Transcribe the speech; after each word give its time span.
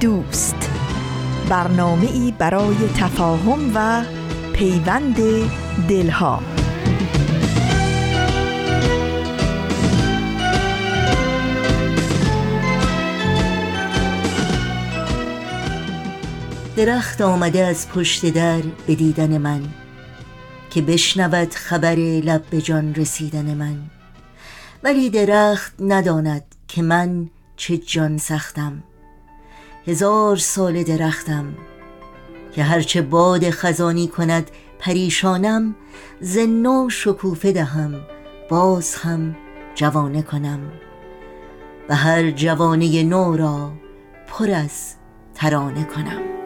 دوست. 0.00 0.70
برنامه 1.48 2.10
ای 2.12 2.34
برای 2.38 2.76
تفاهم 2.96 3.72
و 3.74 4.04
پیوند 4.52 5.16
دلها. 5.88 6.42
درخت 16.76 17.20
آمده 17.20 17.66
از 17.66 17.88
پشت 17.88 18.26
در 18.26 18.60
به 18.86 18.94
دیدن 18.94 19.38
من 19.38 19.62
که 20.70 20.82
بشنود 20.82 21.54
خبر 21.54 21.94
لب 21.94 22.42
به 22.50 22.60
جان 22.60 22.94
رسیدن 22.94 23.54
من. 23.54 23.76
ولی 24.82 25.10
درخت 25.10 25.74
نداند 25.80 26.44
که 26.68 26.82
من 26.82 27.30
چه 27.56 27.76
جان 27.76 28.18
سختم. 28.18 28.82
هزار 29.88 30.36
سال 30.36 30.82
درختم 30.82 31.54
که 32.52 32.62
هرچه 32.62 33.02
باد 33.02 33.50
خزانی 33.50 34.08
کند 34.08 34.50
پریشانم 34.78 35.74
زنو 36.20 36.90
شکوفه 36.90 37.52
دهم 37.52 37.94
باز 38.50 38.94
هم 38.94 39.36
جوانه 39.74 40.22
کنم. 40.22 40.60
و 41.88 41.94
هر 41.94 42.30
جوانه 42.30 43.02
نو 43.02 43.36
را 43.36 43.72
پر 44.28 44.50
از 44.50 44.94
ترانه 45.34 45.84
کنم. 45.84 46.37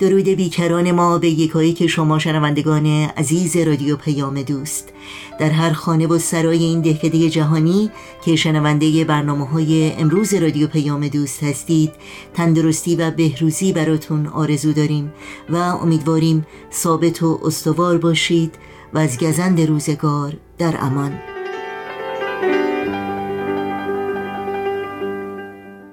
درود 0.00 0.28
بیکران 0.28 0.90
ما 0.90 1.18
به 1.18 1.28
یکایی 1.28 1.72
که 1.72 1.86
شما 1.86 2.18
شنوندگان 2.18 2.86
عزیز 2.86 3.56
رادیو 3.56 3.96
پیام 3.96 4.42
دوست. 4.42 4.92
در 5.38 5.50
هر 5.50 5.72
خانه 5.72 6.06
و 6.06 6.18
سرای 6.18 6.64
این 6.64 6.80
دهکده 6.80 7.30
جهانی 7.30 7.90
که 8.24 8.36
شنونده 8.36 9.04
برنامه 9.04 9.46
های 9.46 9.92
امروز 9.92 10.34
رادیو 10.34 10.66
پیام 10.66 11.08
دوست 11.08 11.44
هستید 11.44 11.92
تندرستی 12.34 12.96
و 12.96 13.10
بهروزی 13.10 13.72
براتون 13.72 14.26
آرزو 14.26 14.72
داریم 14.72 15.12
و 15.48 15.56
امیدواریم 15.56 16.46
ثابت 16.72 17.22
و 17.22 17.40
استوار 17.44 17.98
باشید 17.98 18.54
و 18.94 18.98
از 18.98 19.18
گزند 19.18 19.60
روزگار 19.60 20.36
در 20.58 20.74
امان. 20.80 21.39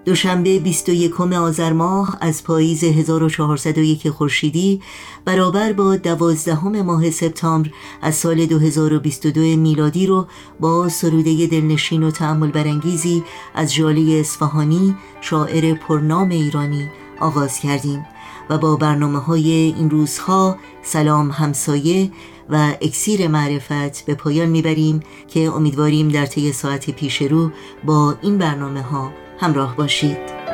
دوشنبه 0.08 0.60
21 0.60 1.22
آذر 1.22 1.74
ماه 1.74 2.18
از 2.22 2.44
پاییز 2.44 2.84
1401 2.84 4.10
خورشیدی 4.10 4.82
برابر 5.26 5.74
با 5.74 5.96
دوازدهم 5.96 6.82
ماه 6.82 7.10
سپتامبر 7.10 7.70
از 8.02 8.16
سال 8.16 8.46
2022 8.46 9.42
میلادی 9.42 10.08
رو 10.08 10.28
با 10.60 10.90
سروده 10.90 11.48
دلنشین 11.48 12.04
و 12.04 12.12
تعمل 12.12 12.52
برانگیزی 12.52 13.24
از 13.56 13.74
جالی 13.74 14.20
اصفهانی 14.20 14.96
شاعر 15.22 15.74
پرنام 15.74 16.30
ایرانی 16.30 16.90
آغاز 17.20 17.60
کردیم 17.60 18.06
و 18.50 18.58
با 18.58 18.76
برنامه 18.76 19.20
های 19.20 19.52
این 19.52 19.90
روزها 19.90 20.58
سلام 20.84 21.32
همسایه 21.32 22.12
و 22.50 22.74
اکسیر 22.82 23.28
معرفت 23.28 24.06
به 24.06 24.16
پایان 24.16 24.50
می‌بریم 24.50 25.00
که 25.28 25.40
امیدواریم 25.40 26.10
در 26.10 26.26
طی 26.26 26.52
ساعت 26.52 26.90
پیش 26.90 27.22
رو 27.22 27.52
با 27.86 28.16
این 28.22 28.38
برنامه 28.38 28.82
ها 28.82 29.27
همراه 29.40 29.76
باشید. 29.76 30.47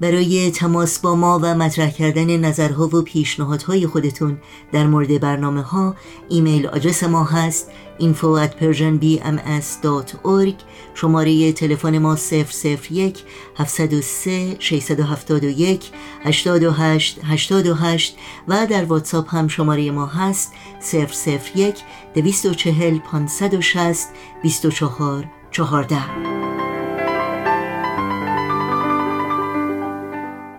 برای 0.00 0.50
تماس 0.50 0.98
با 0.98 1.14
ما 1.14 1.38
و 1.42 1.54
مطرح 1.54 1.90
کردن 1.90 2.36
نظرها 2.36 2.86
و 2.96 3.02
پیشنهادهای 3.02 3.86
خودتون 3.86 4.38
در 4.72 4.86
مورد 4.86 5.20
برنامه 5.20 5.62
ها 5.62 5.96
ایمیل 6.28 6.66
آدرس 6.66 7.04
ما 7.04 7.24
هست 7.24 7.70
info 8.00 8.38
at 8.44 8.52
persianbms.org 8.60 10.54
شماره 10.94 11.52
تلفن 11.52 11.98
ما 11.98 12.16
001 12.90 13.24
703 13.56 14.56
671 14.58 15.90
828 16.24 17.20
828 17.24 18.16
و 18.48 18.66
در 18.66 18.84
واتساپ 18.84 19.34
هم 19.34 19.48
شماره 19.48 19.90
ما 19.90 20.06
هست 20.06 20.52
001 21.54 21.74
240 22.14 22.98
560 22.98 24.08
24 24.42 25.24
14 25.50 26.47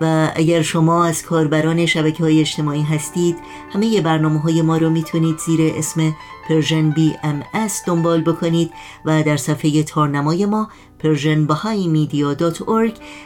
و 0.01 0.31
اگر 0.35 0.61
شما 0.61 1.05
از 1.05 1.23
کاربران 1.23 1.85
شبکه 1.85 2.23
های 2.23 2.39
اجتماعی 2.39 2.81
هستید 2.81 3.37
همه 3.73 4.01
برنامه 4.01 4.39
های 4.39 4.61
ما 4.61 4.77
رو 4.77 4.89
می‌تونید 4.89 5.37
زیر 5.37 5.73
اسم 5.75 6.15
Persian 6.49 6.89
BMS 6.89 7.81
دنبال 7.87 8.21
بکنید 8.21 8.71
و 9.05 9.23
در 9.23 9.37
صفحه 9.37 9.83
تارنمای 9.83 10.45
ما 10.45 10.69
Persian 10.99 11.47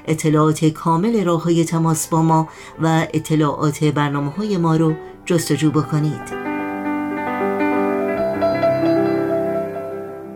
اطلاعات 0.08 0.66
کامل 0.66 1.24
راه 1.24 1.44
های 1.44 1.66
تماس 1.66 2.08
با 2.08 2.22
ما 2.22 2.50
و 2.82 3.08
اطلاعات 3.14 3.84
برنامه 3.84 4.32
های 4.32 4.58
ما 4.58 4.76
رو 4.76 4.94
جستجو 5.26 5.72
بکنید. 5.72 6.53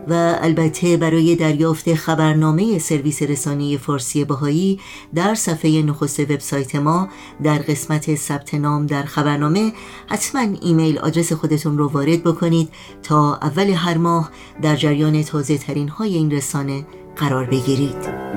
و 0.10 0.38
البته 0.42 0.98
برای 0.98 1.36
دریافت 1.36 1.94
خبرنامه 1.94 2.80
سرویس 2.80 3.22
رسانه‌ای 3.22 3.78
فارسی 3.78 4.26
بهایی 4.26 4.80
در 5.16 5.36
صفحه 5.36 5.82
نخست 5.82 6.20
وبسایت 6.20 6.76
ما 6.76 7.10
در 7.44 7.58
قسمت 7.58 8.16
ثبت 8.16 8.54
نام 8.54 8.86
در 8.86 9.04
خبرنامه 9.04 9.74
حتما 10.08 10.48
email 10.62 11.00
address 11.00 11.34
خودتون 11.34 11.78
رو 11.78 11.88
وارد 11.88 12.24
بکنید 12.24 12.70
تا 13.04 13.36
اول 13.36 13.70
هر 13.70 13.98
ماه 13.98 14.32
در 14.62 14.76
جریان 14.76 15.24
تازه 15.24 15.58
ترین 15.58 15.90
های 15.90 16.16
این 16.16 16.32
رسانه 16.32 16.86
قرار 17.16 17.46
بگیرید. 17.46 18.28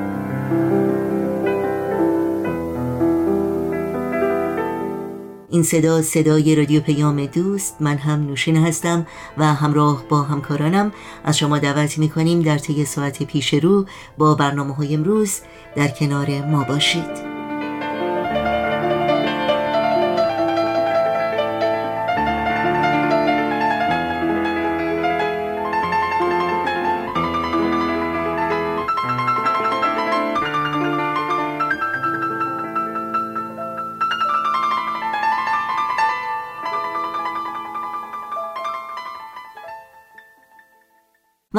این 5.50 5.62
صدا 5.62 6.02
صدای 6.02 6.54
رادیو 6.54 6.80
پیام 6.80 7.26
دوست. 7.26 7.76
من 7.80 7.96
هم 7.96 8.26
نوشین 8.26 8.56
هستم 8.56 9.06
و 9.38 9.54
همراه 9.54 10.04
با 10.08 10.22
همکارانم. 10.22 10.92
از 11.24 11.38
شما 11.38 11.58
دعوت 11.58 11.98
می‌کنیم 11.98 12.40
در 12.40 12.58
طی 12.58 12.84
ساعت 12.84 13.22
پیش 13.22 13.54
رو 13.54 13.86
با 14.18 14.34
برنامه 14.34 14.74
های 14.74 14.94
امروز 14.94 15.40
در 15.76 15.88
کنار 15.88 16.44
ما 16.44 16.64
باشید. 16.64 17.29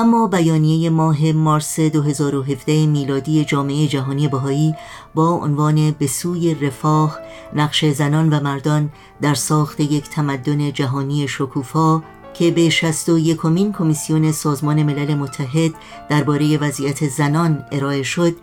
ما 0.03 0.27
بیانیه 0.27 0.89
ماه 0.89 1.31
مارس 1.31 1.80
2017 1.80 2.86
میلادی 2.86 3.45
جامعه 3.45 3.88
جهانی 3.88 4.27
بهایی 4.27 4.75
با 5.15 5.30
عنوان 5.30 5.92
به 5.92 6.07
سوی 6.07 6.56
رفاه 6.56 7.19
نقش 7.56 7.86
زنان 7.86 8.30
و 8.30 8.39
مردان 8.39 8.92
در 9.21 9.33
ساخت 9.33 9.80
یک 9.80 10.09
تمدن 10.09 10.71
جهانی 10.71 11.27
شکوفا 11.27 12.01
که 12.33 12.51
به 12.51 12.69
61 12.69 13.38
کمین 13.38 13.74
کمیسیون 13.74 14.31
سازمان 14.31 14.83
ملل 14.83 15.15
متحد 15.15 15.71
درباره 16.09 16.57
وضعیت 16.57 17.07
زنان 17.07 17.65
ارائه 17.71 18.04
شد 18.04 18.36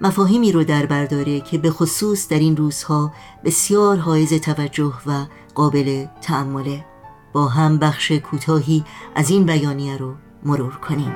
مفاهیمی 0.00 0.52
رو 0.52 0.64
در 0.64 0.86
برداره 0.86 1.40
که 1.40 1.58
به 1.58 1.70
خصوص 1.70 2.28
در 2.28 2.38
این 2.38 2.56
روزها 2.56 3.12
بسیار 3.44 3.96
حائز 3.96 4.34
توجه 4.34 4.92
و 5.06 5.24
قابل 5.54 6.06
تعمله 6.22 6.84
با 7.32 7.48
هم 7.48 7.78
بخش 7.78 8.12
کوتاهی 8.12 8.84
از 9.14 9.30
این 9.30 9.46
بیانیه 9.46 9.96
رو 9.96 10.14
مرور 10.44 10.76
کنیم. 10.76 11.12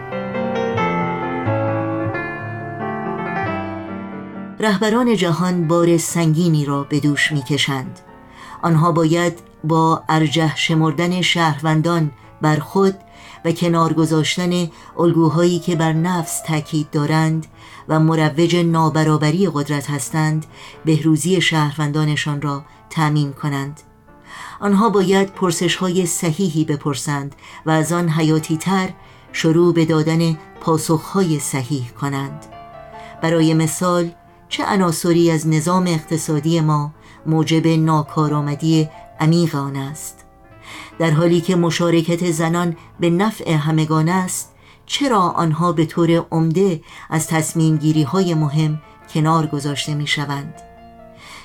رهبران 4.60 5.16
جهان 5.16 5.68
بار 5.68 5.96
سنگینی 5.96 6.64
را 6.64 6.82
به 6.82 7.00
دوش 7.00 7.32
می‌کشند. 7.32 8.00
آنها 8.62 8.92
باید 8.92 9.38
با 9.64 10.02
ارجه 10.08 10.56
شمردن 10.56 11.20
شهروندان 11.20 12.10
بر 12.42 12.56
خود 12.56 12.94
و 13.44 13.52
کنار 13.52 13.92
گذاشتن 13.92 14.68
الگوهایی 14.98 15.58
که 15.58 15.76
بر 15.76 15.92
نفس 15.92 16.42
تاکید 16.42 16.90
دارند 16.90 17.46
و 17.88 18.00
مروج 18.00 18.56
نابرابری 18.56 19.48
قدرت 19.54 19.90
هستند 19.90 20.46
بهروزی 20.84 21.40
شهروندانشان 21.40 22.42
را 22.42 22.64
تأمین 22.90 23.32
کنند. 23.32 23.80
آنها 24.60 24.88
باید 24.88 25.32
پرسش 25.32 25.76
های 25.76 26.06
صحیحی 26.06 26.64
بپرسند 26.64 27.36
و 27.66 27.70
از 27.70 27.92
آن 27.92 28.08
حیاتی 28.08 28.56
تر 28.56 28.88
شروع 29.36 29.74
به 29.74 29.84
دادن 29.84 30.38
پاسخ 30.60 31.02
های 31.02 31.38
صحیح 31.38 31.88
کنند 32.00 32.46
برای 33.22 33.54
مثال 33.54 34.10
چه 34.48 34.64
عناصری 34.64 35.30
از 35.30 35.48
نظام 35.48 35.86
اقتصادی 35.86 36.60
ما 36.60 36.94
موجب 37.26 37.66
ناکارآمدی 37.66 38.88
عمیق 39.20 39.54
آن 39.54 39.76
است 39.76 40.24
در 40.98 41.10
حالی 41.10 41.40
که 41.40 41.56
مشارکت 41.56 42.30
زنان 42.30 42.76
به 43.00 43.10
نفع 43.10 43.52
همگان 43.52 44.08
است 44.08 44.54
چرا 44.86 45.20
آنها 45.20 45.72
به 45.72 45.86
طور 45.86 46.26
عمده 46.30 46.80
از 47.10 47.26
تصمیم 47.26 47.76
گیری 47.76 48.02
های 48.02 48.34
مهم 48.34 48.82
کنار 49.14 49.46
گذاشته 49.46 49.94
می 49.94 50.06
شوند؟ 50.06 50.54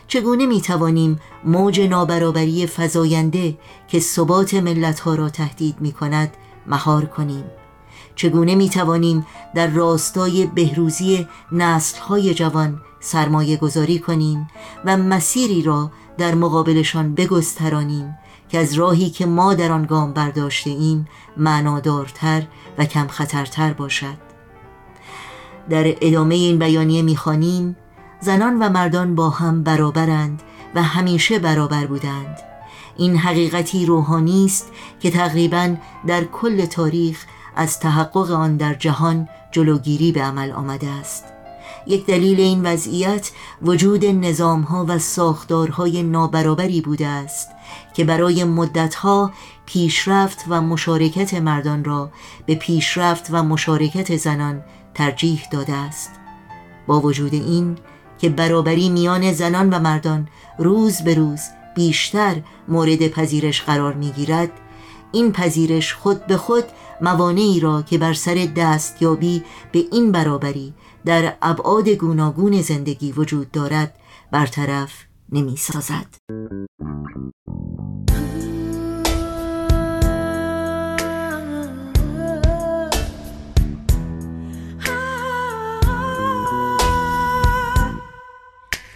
چگونه 0.08 0.46
می 0.46 0.62
توانیم 0.62 1.20
موج 1.44 1.82
نابرابری 1.82 2.68
فزاینده 2.68 3.58
که 3.88 4.00
ثبات 4.00 4.54
ملت 4.54 5.00
ها 5.00 5.16
را 5.16 5.30
تهدید 5.30 5.76
می 5.80 5.92
کند 5.92 6.38
مهار 6.68 7.06
کنیم؟ 7.06 7.44
چگونه 8.16 8.56
می 8.56 8.70
توانیم 8.70 9.26
در 9.56 9.68
راستای 9.68 10.46
بهروزی 10.46 11.28
نسل 11.52 12.00
های 12.00 12.34
جوان 12.34 12.82
سرمایه 13.00 13.58
گذاری 13.58 14.00
کنیم 14.00 14.48
و 14.86 14.98
مسیری 14.98 15.62
را 15.62 15.92
در 16.18 16.36
مقابلشان 16.36 17.16
بگسترانیم 17.16 18.18
که 18.50 18.60
از 18.60 18.74
راهی 18.74 19.10
که 19.10 19.26
ما 19.26 19.54
در 19.54 19.72
آن 19.72 19.86
گام 19.86 20.14
برداشته 20.14 20.70
ایم 20.70 21.08
معنادارتر 21.38 22.44
و 22.78 22.86
کم 22.86 23.08
خطرتر 23.08 23.74
باشد. 23.74 24.18
در 25.70 25.96
ادامه 26.02 26.36
این 26.36 26.60
بیانیه 26.60 27.02
می‌خوانیم 27.02 27.76
زنان 28.20 28.60
و 28.60 28.70
مردان 28.70 29.16
با 29.16 29.30
هم 29.30 29.64
برابرند 29.64 30.42
و 30.76 30.84
همیشه 30.84 31.40
برابر 31.40 31.86
بودند. 31.86 32.38
این 32.98 33.18
حقیقتی 33.18 33.86
روحانی 33.86 34.46
است 34.46 34.72
که 35.00 35.12
تقریبا 35.12 35.76
در 36.08 36.24
کل 36.24 36.66
تاریخ 36.66 37.26
از 37.56 37.80
تحقق 37.80 38.32
آن 38.32 38.58
در 38.58 38.74
جهان 38.74 39.30
جلوگیری 39.52 40.12
به 40.12 40.22
عمل 40.22 40.52
آمده 40.52 40.90
است. 40.90 41.26
یک 41.88 42.06
دلیل 42.06 42.40
این 42.40 42.66
وضعیت 42.66 43.32
وجود 43.62 44.06
نظامها 44.06 44.86
و 44.88 45.00
ساختارهای 45.00 46.04
نابرابری 46.04 46.82
بوده 46.82 47.08
است 47.08 47.50
که 47.94 48.04
برای 48.04 48.44
مدتها 48.44 49.32
پیشرفت 49.66 50.46
و 50.48 50.62
مشارکت 50.62 51.34
مردان 51.34 51.84
را 51.84 52.12
به 52.46 52.56
پیشرفت 52.56 53.28
و 53.32 53.44
مشارکت 53.44 54.18
زنان 54.18 54.64
ترجیح 54.94 55.48
داده 55.52 55.74
است. 55.74 56.12
با 56.88 57.00
وجود 57.02 57.34
این 57.34 57.78
که 58.20 58.30
برابری 58.30 58.90
میان 58.90 59.34
زنان 59.34 59.70
و 59.70 59.80
مردان 59.80 60.28
روز 60.58 61.02
به 61.02 61.14
روز 61.16 61.42
بیشتر 61.76 62.42
مورد 62.68 63.08
پذیرش 63.08 63.62
قرار 63.62 63.94
می 63.94 64.12
گیرد 64.12 64.52
این 65.12 65.32
پذیرش 65.32 65.94
خود 65.94 66.26
به 66.26 66.38
خود 66.38 66.64
موانعی 67.02 67.60
را 67.60 67.82
که 67.82 67.98
بر 67.98 68.14
سر 68.14 68.48
دستیابی 68.56 69.44
به 69.72 69.84
این 69.92 70.12
برابری 70.12 70.74
در 71.06 71.34
ابعاد 71.42 71.90
گوناگون 71.90 72.62
زندگی 72.62 73.12
وجود 73.12 73.52
دارد 73.52 73.96
برطرف 74.32 74.94
نمی 75.32 75.58
سازد. 75.58 76.06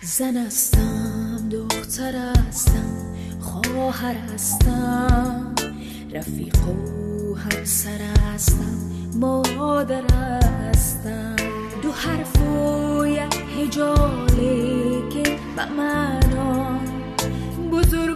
زن 0.02 0.38
هستم 0.38 1.50
دختر 1.52 2.16
هستم 2.16 3.16
خواهر 3.40 4.16
هستم 4.16 5.56
رفیق 6.14 6.56
و 7.36 7.38
همسر 7.38 8.02
هستم 8.34 8.78
مادر 9.20 10.04
هستم. 10.14 11.36
دو 11.82 11.92
حرف 11.92 12.42
و 12.42 13.06
یک 13.06 13.36
هجاله 13.58 15.10
که 15.10 15.38
به 15.56 15.66
معنا 15.66 16.80
بزرگ 17.72 18.15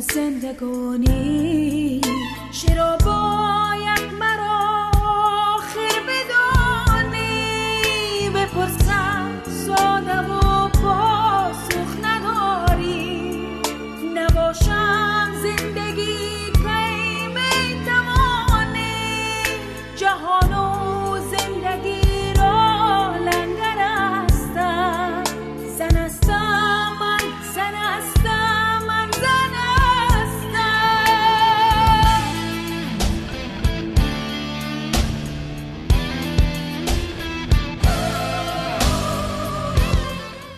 زندگانی. 0.00 2.00
چرا 2.52 2.96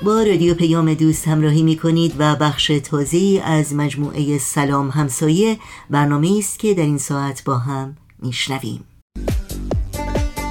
با 0.04 0.22
رادیو 0.22 0.54
پیام 0.54 0.94
دوست 0.94 1.28
همراهی 1.28 1.62
می 1.62 1.76
کنید 1.76 2.14
و 2.18 2.36
بخش 2.36 2.66
تازه 2.84 3.42
از 3.44 3.74
مجموعه 3.74 4.38
سلام 4.38 4.90
همسایه 4.90 5.58
برنامه 5.90 6.36
است 6.38 6.58
که 6.58 6.74
در 6.74 6.82
این 6.82 6.98
ساعت 6.98 7.44
با 7.44 7.58
هم 7.58 7.96
میشنویم. 8.18 8.84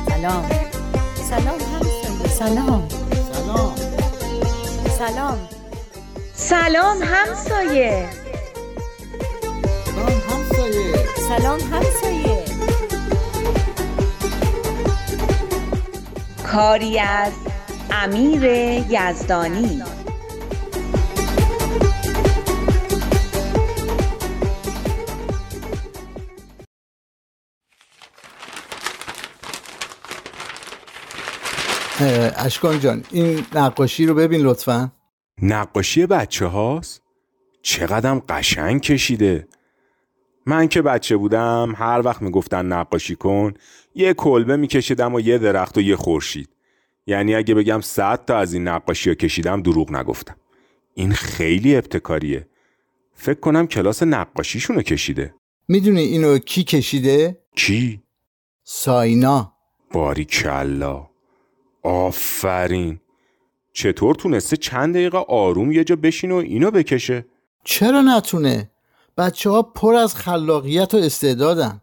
سلام. 0.10 0.46
سلام 1.30 1.60
همسایه. 1.74 2.28
سلام. 2.28 2.88
سلام. 3.38 3.76
سلام 4.98 5.38
سلام 6.34 6.98
همسایه. 7.04 8.10
سلام 11.28 11.60
همسایه. 11.60 12.46
کاری 16.52 17.00
از 17.00 17.51
امیر 17.92 18.44
یزدانی. 18.90 19.84
اشکان 32.38 32.80
جان 32.80 33.04
این 33.12 33.46
نقاشی 33.56 34.06
رو 34.06 34.14
ببین 34.14 34.42
لطفا. 34.42 34.92
نقاشی 35.42 36.06
بچه 36.06 36.46
هاست؟ 36.46 37.02
چقدرم 37.62 38.20
قشنگ 38.30 38.82
کشیده. 38.82 39.48
من 40.46 40.68
که 40.68 40.82
بچه 40.82 41.18
بودم 41.18 41.74
هر 41.78 42.02
وقت 42.06 42.22
می‌گفتن 42.22 42.66
نقاشی 42.66 43.16
کن 43.16 43.54
یه 43.96 44.14
کلبه 44.14 44.56
میکشیدم 44.58 45.16
و 45.16 45.20
یه 45.20 45.38
درخت 45.38 45.78
و 45.78 45.82
یه 45.82 45.96
خورشید. 45.96 46.50
یعنی 47.08 47.36
اگه 47.36 47.56
بگم 47.56 47.82
صد 47.82 48.26
تا 48.26 48.38
از 48.38 48.54
این 48.54 48.68
نقاشی 48.68 49.10
ها 49.10 49.16
کشیدم 49.16 49.62
دروغ 49.62 49.92
نگفتم. 49.92 50.36
این 50.94 51.12
خیلی 51.12 51.76
ابتکاریه. 51.76 52.48
فکر 53.14 53.40
کنم 53.40 53.68
کلاس 53.68 54.04
نقاشیشونو 54.04 54.82
کشیده. 54.82 55.34
می‌دونی 55.68 56.02
اینو 56.02 56.38
کی 56.38 56.64
کشیده؟ 56.64 57.38
کی؟ 57.56 58.02
ساینا. 58.64 59.54
باری 59.92 60.26
کلا 60.26 61.08
آفرین. 61.84 63.00
چطور 63.74 64.16
تونسته 64.16 64.58
چند 64.58 64.94
دقیقه 64.94 65.18
آروم 65.18 65.72
یه 65.72 65.84
جا 65.84 65.96
بشین 65.96 66.32
و 66.32 66.36
اینو 66.36 66.72
بکشه؟ 66.72 67.26
چرا 67.64 68.02
نتونه؟ 68.02 68.72
بچه 69.18 69.50
ها 69.50 69.62
پر 69.62 69.96
از 69.96 70.16
خلاقیت 70.16 70.94
و 70.94 70.98
استعدادن. 70.98 71.82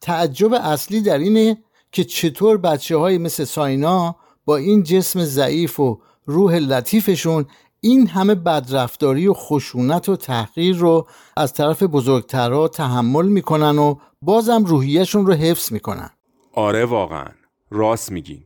تعجب 0.00 0.52
اصلی 0.52 1.00
در 1.00 1.18
اینه 1.18 1.58
که 1.92 2.04
چطور 2.04 2.58
بچه 2.58 2.96
های 2.96 3.18
مثل 3.18 3.44
ساینا 3.44 4.16
با 4.46 4.56
این 4.56 4.82
جسم 4.82 5.24
ضعیف 5.24 5.80
و 5.80 6.00
روح 6.26 6.54
لطیفشون 6.54 7.46
این 7.80 8.06
همه 8.06 8.34
بدرفتاری 8.34 9.26
و 9.26 9.34
خشونت 9.34 10.08
و 10.08 10.16
تحقیر 10.16 10.76
رو 10.76 11.06
از 11.36 11.52
طرف 11.52 11.82
بزرگترها 11.82 12.68
تحمل 12.68 13.26
می‌کنن 13.26 13.78
و 13.78 13.94
بازم 14.22 14.64
روحیهشون 14.64 15.26
رو 15.26 15.32
حفظ 15.32 15.72
می‌کنن. 15.72 16.10
آره 16.52 16.84
واقعا. 16.84 17.26
راست 17.70 18.12
میگین. 18.12 18.44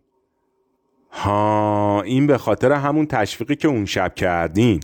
ها 1.13 2.03
این 2.03 2.27
به 2.27 2.39
خاطر 2.39 2.73
همون 2.73 3.07
تشویقی 3.07 3.57
که 3.57 3.69
اون 3.69 3.87
شب 3.87 4.15
کردین. 4.15 4.81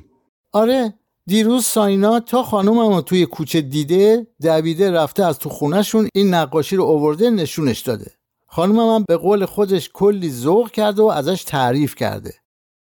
آره 0.53 0.95
دیروز 1.27 1.65
ساینا 1.65 2.21
تا 2.21 2.43
خانومم 2.43 2.95
رو 2.95 3.01
توی 3.01 3.27
کوچه 3.27 3.61
دیده 3.61 4.27
دویده 4.43 4.91
رفته 4.91 5.25
از 5.25 5.39
تو 5.39 5.49
خونهشون 5.49 6.09
این 6.15 6.35
نقاشی 6.35 6.77
رو 6.77 6.85
اوورده 6.85 7.31
نشونش 7.31 7.81
داده. 7.81 8.13
خانومم 8.47 8.95
هم 8.95 9.05
به 9.09 9.17
قول 9.17 9.45
خودش 9.45 9.91
کلی 9.93 10.31
ذوق 10.31 10.71
کرده 10.71 11.03
و 11.03 11.07
ازش 11.07 11.45
تعریف 11.45 11.95
کرده. 11.95 12.35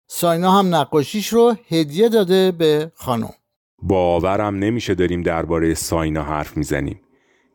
ساینا 0.08 0.52
هم 0.52 0.76
نقاشیش 0.76 1.28
رو 1.28 1.56
هدیه 1.70 2.10
داده 2.10 2.52
به 2.52 2.92
خانم. 2.96 3.34
باورم 3.82 4.56
نمیشه 4.56 4.96
داریم 4.96 5.24
درباره 5.24 5.74
ساینا 5.74 6.24
حرف 6.24 6.58
می‌زنیم. 6.58 7.02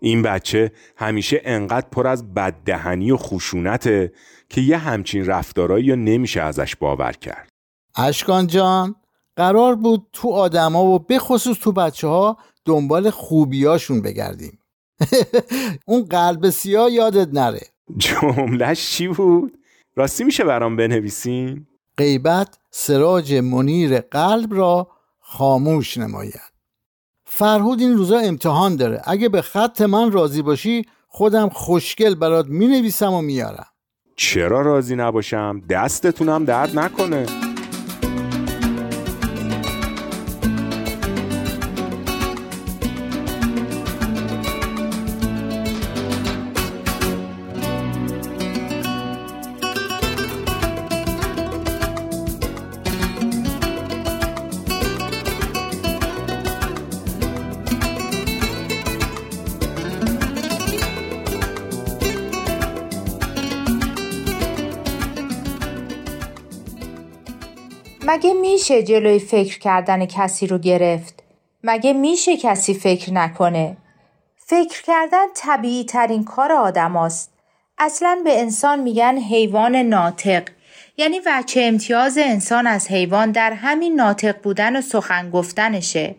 این 0.01 0.23
بچه 0.23 0.73
همیشه 0.97 1.41
انقدر 1.45 1.87
پر 1.93 2.07
از 2.07 2.35
بددهنی 2.35 3.11
و 3.11 3.17
خشونته 3.17 4.13
که 4.49 4.61
یه 4.61 4.79
همچین 4.79 5.27
رفتارایی 5.27 5.91
رو 5.91 5.97
نمیشه 5.97 6.41
ازش 6.41 6.77
باور 6.77 7.13
کرد. 7.13 7.49
اشکان 7.97 8.47
جان 8.47 8.95
قرار 9.37 9.75
بود 9.75 10.07
تو 10.13 10.31
آدما 10.31 10.85
و 10.85 10.99
به 10.99 11.19
خصوص 11.19 11.59
تو 11.59 11.73
بچه 11.73 12.09
ها 12.09 12.39
دنبال 12.65 13.11
خوبیاشون 13.11 14.03
بگردیم. 14.03 14.59
اون 15.87 16.05
قلب 16.05 16.51
سیاه 16.51 16.91
یادت 16.91 17.29
نره. 17.33 17.61
جملش 17.97 18.91
چی 18.91 19.09
بود؟ 19.09 19.59
راستی 19.97 20.25
میشه 20.25 20.45
برام 20.45 20.77
بنویسین؟ 20.77 21.67
غیبت 21.97 22.59
سراج 22.71 23.35
منیر 23.35 24.01
قلب 24.01 24.55
را 24.55 24.89
خاموش 25.21 25.99
نماید 25.99 26.55
فرهود 27.25 27.81
این 27.81 27.97
روزا 27.97 28.19
امتحان 28.19 28.77
داره 28.77 29.03
اگه 29.05 29.29
به 29.29 29.43
خط 29.43 29.81
من 29.81 30.13
راضی 30.13 30.43
باشی 30.43 30.87
خودم 31.09 31.49
خوشگل 31.49 32.15
برات 32.15 32.47
می 32.47 32.67
نویسم 32.67 33.13
و 33.13 33.23
میارم 33.23 33.67
چرا 34.17 34.63
راضی 34.63 34.97
نباشم؟ 34.97 35.63
دستتونم 35.71 36.45
درد 36.45 36.79
نکنه 36.79 37.27
میشه 68.65 68.83
جلوی 68.83 69.19
فکر 69.19 69.59
کردن 69.59 70.07
کسی 70.07 70.47
رو 70.47 70.59
گرفت؟ 70.59 71.23
مگه 71.65 71.93
میشه 71.93 72.37
کسی 72.37 72.75
فکر 72.75 73.13
نکنه؟ 73.13 73.77
فکر 74.37 74.83
کردن 74.83 75.27
طبیعی 75.35 75.85
ترین 75.85 76.25
کار 76.25 76.53
آدم 76.53 76.97
است. 76.97 77.33
اصلا 77.79 78.21
به 78.25 78.41
انسان 78.41 78.81
میگن 78.81 79.19
حیوان 79.19 79.77
ناطق 79.77 80.43
یعنی 80.97 81.21
وچه 81.27 81.63
امتیاز 81.63 82.19
انسان 82.19 82.67
از 82.67 82.89
حیوان 82.89 83.31
در 83.31 83.53
همین 83.53 83.95
ناطق 83.95 84.43
بودن 84.43 84.77
و 84.77 84.81
سخن 84.81 85.31
گفتنشه 85.31 86.15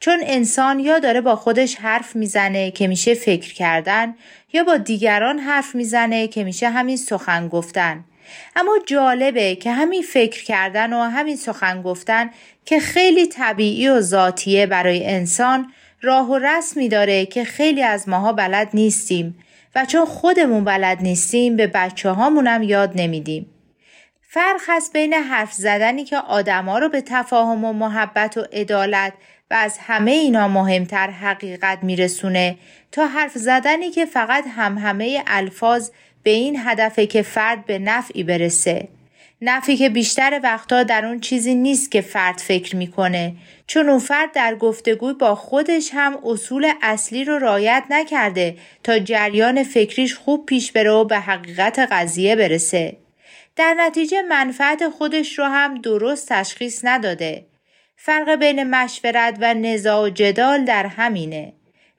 چون 0.00 0.18
انسان 0.22 0.80
یا 0.80 0.98
داره 0.98 1.20
با 1.20 1.36
خودش 1.36 1.76
حرف 1.76 2.16
می‌زنه 2.16 2.70
که 2.70 2.86
میشه 2.86 3.14
فکر 3.14 3.54
کردن 3.54 4.14
یا 4.52 4.64
با 4.64 4.76
دیگران 4.76 5.38
حرف 5.38 5.74
می‌زنه 5.74 6.28
که 6.28 6.44
میشه 6.44 6.68
همین 6.68 6.96
سخن 6.96 7.48
گفتن 7.48 8.04
اما 8.56 8.72
جالبه 8.86 9.56
که 9.56 9.72
همین 9.72 10.02
فکر 10.02 10.44
کردن 10.44 10.92
و 10.92 11.02
همین 11.02 11.36
سخن 11.36 11.82
گفتن 11.82 12.30
که 12.64 12.80
خیلی 12.80 13.26
طبیعی 13.26 13.88
و 13.88 14.00
ذاتیه 14.00 14.66
برای 14.66 15.06
انسان 15.06 15.72
راه 16.02 16.30
و 16.30 16.38
رسمی 16.38 16.88
داره 16.88 17.26
که 17.26 17.44
خیلی 17.44 17.82
از 17.82 18.08
ماها 18.08 18.32
بلد 18.32 18.68
نیستیم 18.74 19.38
و 19.74 19.84
چون 19.84 20.04
خودمون 20.04 20.64
بلد 20.64 21.02
نیستیم 21.02 21.56
به 21.56 21.66
بچه 21.66 22.10
هامونم 22.10 22.62
یاد 22.62 22.92
نمیدیم. 22.94 23.46
فرق 24.32 24.60
هست 24.68 24.92
بین 24.92 25.14
حرف 25.14 25.52
زدنی 25.52 26.04
که 26.04 26.16
آدما 26.16 26.78
رو 26.78 26.88
به 26.88 27.00
تفاهم 27.00 27.64
و 27.64 27.72
محبت 27.72 28.36
و 28.36 28.40
عدالت 28.52 29.12
و 29.50 29.54
از 29.54 29.78
همه 29.78 30.10
اینا 30.10 30.48
مهمتر 30.48 31.10
حقیقت 31.10 31.78
میرسونه 31.82 32.58
تا 32.92 33.06
حرف 33.06 33.38
زدنی 33.38 33.90
که 33.90 34.06
فقط 34.06 34.44
هم 34.56 34.78
همه 34.78 35.22
الفاظ 35.26 35.90
به 36.22 36.30
این 36.30 36.56
هدفه 36.64 37.06
که 37.06 37.22
فرد 37.22 37.66
به 37.66 37.78
نفعی 37.78 38.22
برسه. 38.22 38.88
نفعی 39.42 39.76
که 39.76 39.88
بیشتر 39.88 40.40
وقتا 40.42 40.82
در 40.82 41.06
اون 41.06 41.20
چیزی 41.20 41.54
نیست 41.54 41.90
که 41.90 42.00
فرد 42.00 42.38
فکر 42.38 42.76
می‌کنه 42.76 43.34
چون 43.66 43.88
اون 43.88 43.98
فرد 43.98 44.32
در 44.32 44.54
گفتگوی 44.54 45.12
با 45.12 45.34
خودش 45.34 45.90
هم 45.92 46.18
اصول 46.24 46.72
اصلی 46.82 47.24
رو 47.24 47.38
رایت 47.38 47.84
نکرده 47.90 48.56
تا 48.84 48.98
جریان 48.98 49.62
فکریش 49.62 50.14
خوب 50.14 50.46
پیش 50.46 50.72
بره 50.72 50.90
و 50.90 51.04
به 51.04 51.18
حقیقت 51.18 51.78
قضیه 51.78 52.36
برسه. 52.36 52.96
در 53.56 53.74
نتیجه 53.78 54.22
منفعت 54.22 54.88
خودش 54.88 55.38
رو 55.38 55.44
هم 55.44 55.74
درست 55.74 56.28
تشخیص 56.28 56.80
نداده. 56.84 57.46
فرق 57.96 58.34
بین 58.34 58.62
مشورت 58.62 59.38
و 59.40 59.54
نزاع 59.54 60.06
و 60.06 60.08
جدال 60.08 60.64
در 60.64 60.86
همینه. 60.86 61.52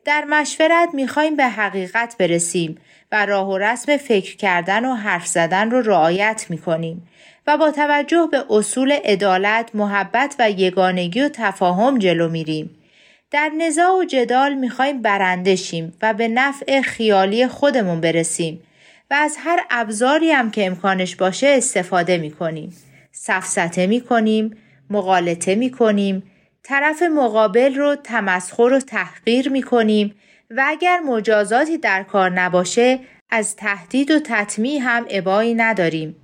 در 0.06 0.26
مشورت 0.26 0.90
می‌خوایم 0.94 1.36
به 1.36 1.48
حقیقت 1.48 2.16
برسیم 2.20 2.78
و 3.12 3.26
راه 3.26 3.50
و 3.50 3.58
رسم 3.58 3.98
فکر 3.98 4.36
کردن 4.36 4.86
و 4.86 4.94
حرف 4.94 5.28
زدن 5.28 5.72
رو 5.72 5.82
رعایت 5.82 6.46
می‌کنیم 6.50 7.08
و 7.48 7.58
با 7.58 7.72
توجه 7.72 8.28
به 8.32 8.44
اصول 8.50 8.92
عدالت، 8.92 9.70
محبت 9.74 10.36
و 10.40 10.52
یگانگی 10.52 11.22
و 11.22 11.30
تفاهم 11.30 11.98
جلو 11.98 12.30
میریم. 12.30 12.78
در 13.32 13.52
نزاع 13.58 13.98
و 14.00 14.04
جدال 14.04 14.54
می‌خوایم 14.54 15.02
برنده 15.02 15.56
شیم 15.56 15.94
و 16.02 16.14
به 16.14 16.28
نفع 16.28 16.82
خیالی 16.82 17.48
خودمون 17.48 18.02
برسیم 18.02 18.62
و 19.12 19.14
از 19.14 19.38
هر 19.40 19.60
ابزاری 19.70 20.32
هم 20.32 20.52
که 20.52 20.66
امکانش 20.66 21.16
باشه 21.16 21.48
استفاده 21.48 22.18
می‌کنیم. 22.18 22.78
سفسته 23.12 23.88
می‌کنیم، 23.88 24.58
مقالطه 24.90 25.56
می‌کنیم، 25.56 26.24
طرف 26.64 27.02
مقابل 27.02 27.76
رو 27.76 27.96
تمسخر 27.96 28.74
و 28.74 28.80
تحقیر 28.80 29.50
می‌کنیم 29.50 30.16
و 30.58 30.64
اگر 30.68 31.00
مجازاتی 31.00 31.78
در 31.78 32.04
کار 32.04 32.30
نباشه 32.30 33.00
از 33.30 33.56
تهدید 33.56 34.12
و 34.12 34.20
تطمیع 34.20 34.80
هم 34.82 35.06
ابایی 35.10 35.54
نداریم. 35.54 36.16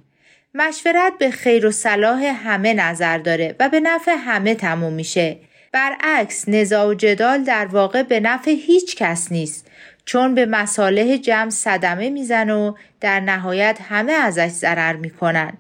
مشورت 0.54 1.14
به 1.20 1.32
خیر 1.32 1.66
و 1.66 1.72
صلاح 1.72 2.24
همه 2.24 2.74
نظر 2.74 3.18
داره 3.18 3.56
و 3.60 3.70
به 3.70 3.80
نفع 3.80 4.16
همه 4.18 4.56
تموم 4.56 4.94
میشه. 4.94 5.38
برعکس 5.72 6.50
نزاع 6.50 6.88
و 6.88 6.94
جدال 6.94 7.44
در 7.44 7.66
واقع 7.66 8.04
به 8.04 8.20
نفع 8.20 8.52
هیچ 8.52 8.96
کس 8.96 9.32
نیست 9.32 9.72
چون 10.06 10.36
به 10.36 10.46
مصالح 10.46 11.18
جمع 11.18 11.50
صدمه 11.50 12.10
میزن 12.10 12.50
و 12.50 12.74
در 13.02 13.20
نهایت 13.20 13.80
همه 13.90 14.12
ازش 14.12 14.48
ضرر 14.48 14.94
می‌کنن. 14.94 15.58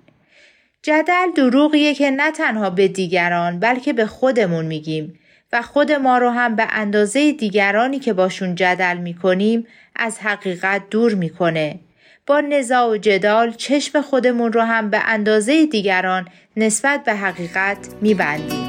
جدل 0.81 1.31
دروغیه 1.35 1.93
که 1.93 2.11
نه 2.11 2.31
تنها 2.31 2.69
به 2.69 2.87
دیگران 2.87 3.59
بلکه 3.59 3.93
به 3.93 4.05
خودمون 4.05 4.65
میگیم 4.65 5.19
و 5.53 5.61
خود 5.61 5.91
ما 5.91 6.17
رو 6.17 6.29
هم 6.29 6.55
به 6.55 6.67
اندازه 6.69 7.31
دیگرانی 7.31 7.99
که 7.99 8.13
باشون 8.13 8.55
جدل 8.55 8.97
می‌کنیم 8.97 9.67
از 9.95 10.19
حقیقت 10.19 10.81
دور 10.89 11.13
می‌کنه. 11.13 11.79
با 12.27 12.39
نزاع 12.39 12.89
و 12.89 12.97
جدال 12.97 13.51
چشم 13.51 14.01
خودمون 14.01 14.53
رو 14.53 14.61
هم 14.61 14.89
به 14.89 14.99
اندازه 15.05 15.65
دیگران 15.65 16.27
نسبت 16.57 17.03
به 17.03 17.13
حقیقت 17.13 17.77
میبندیم. 18.01 18.66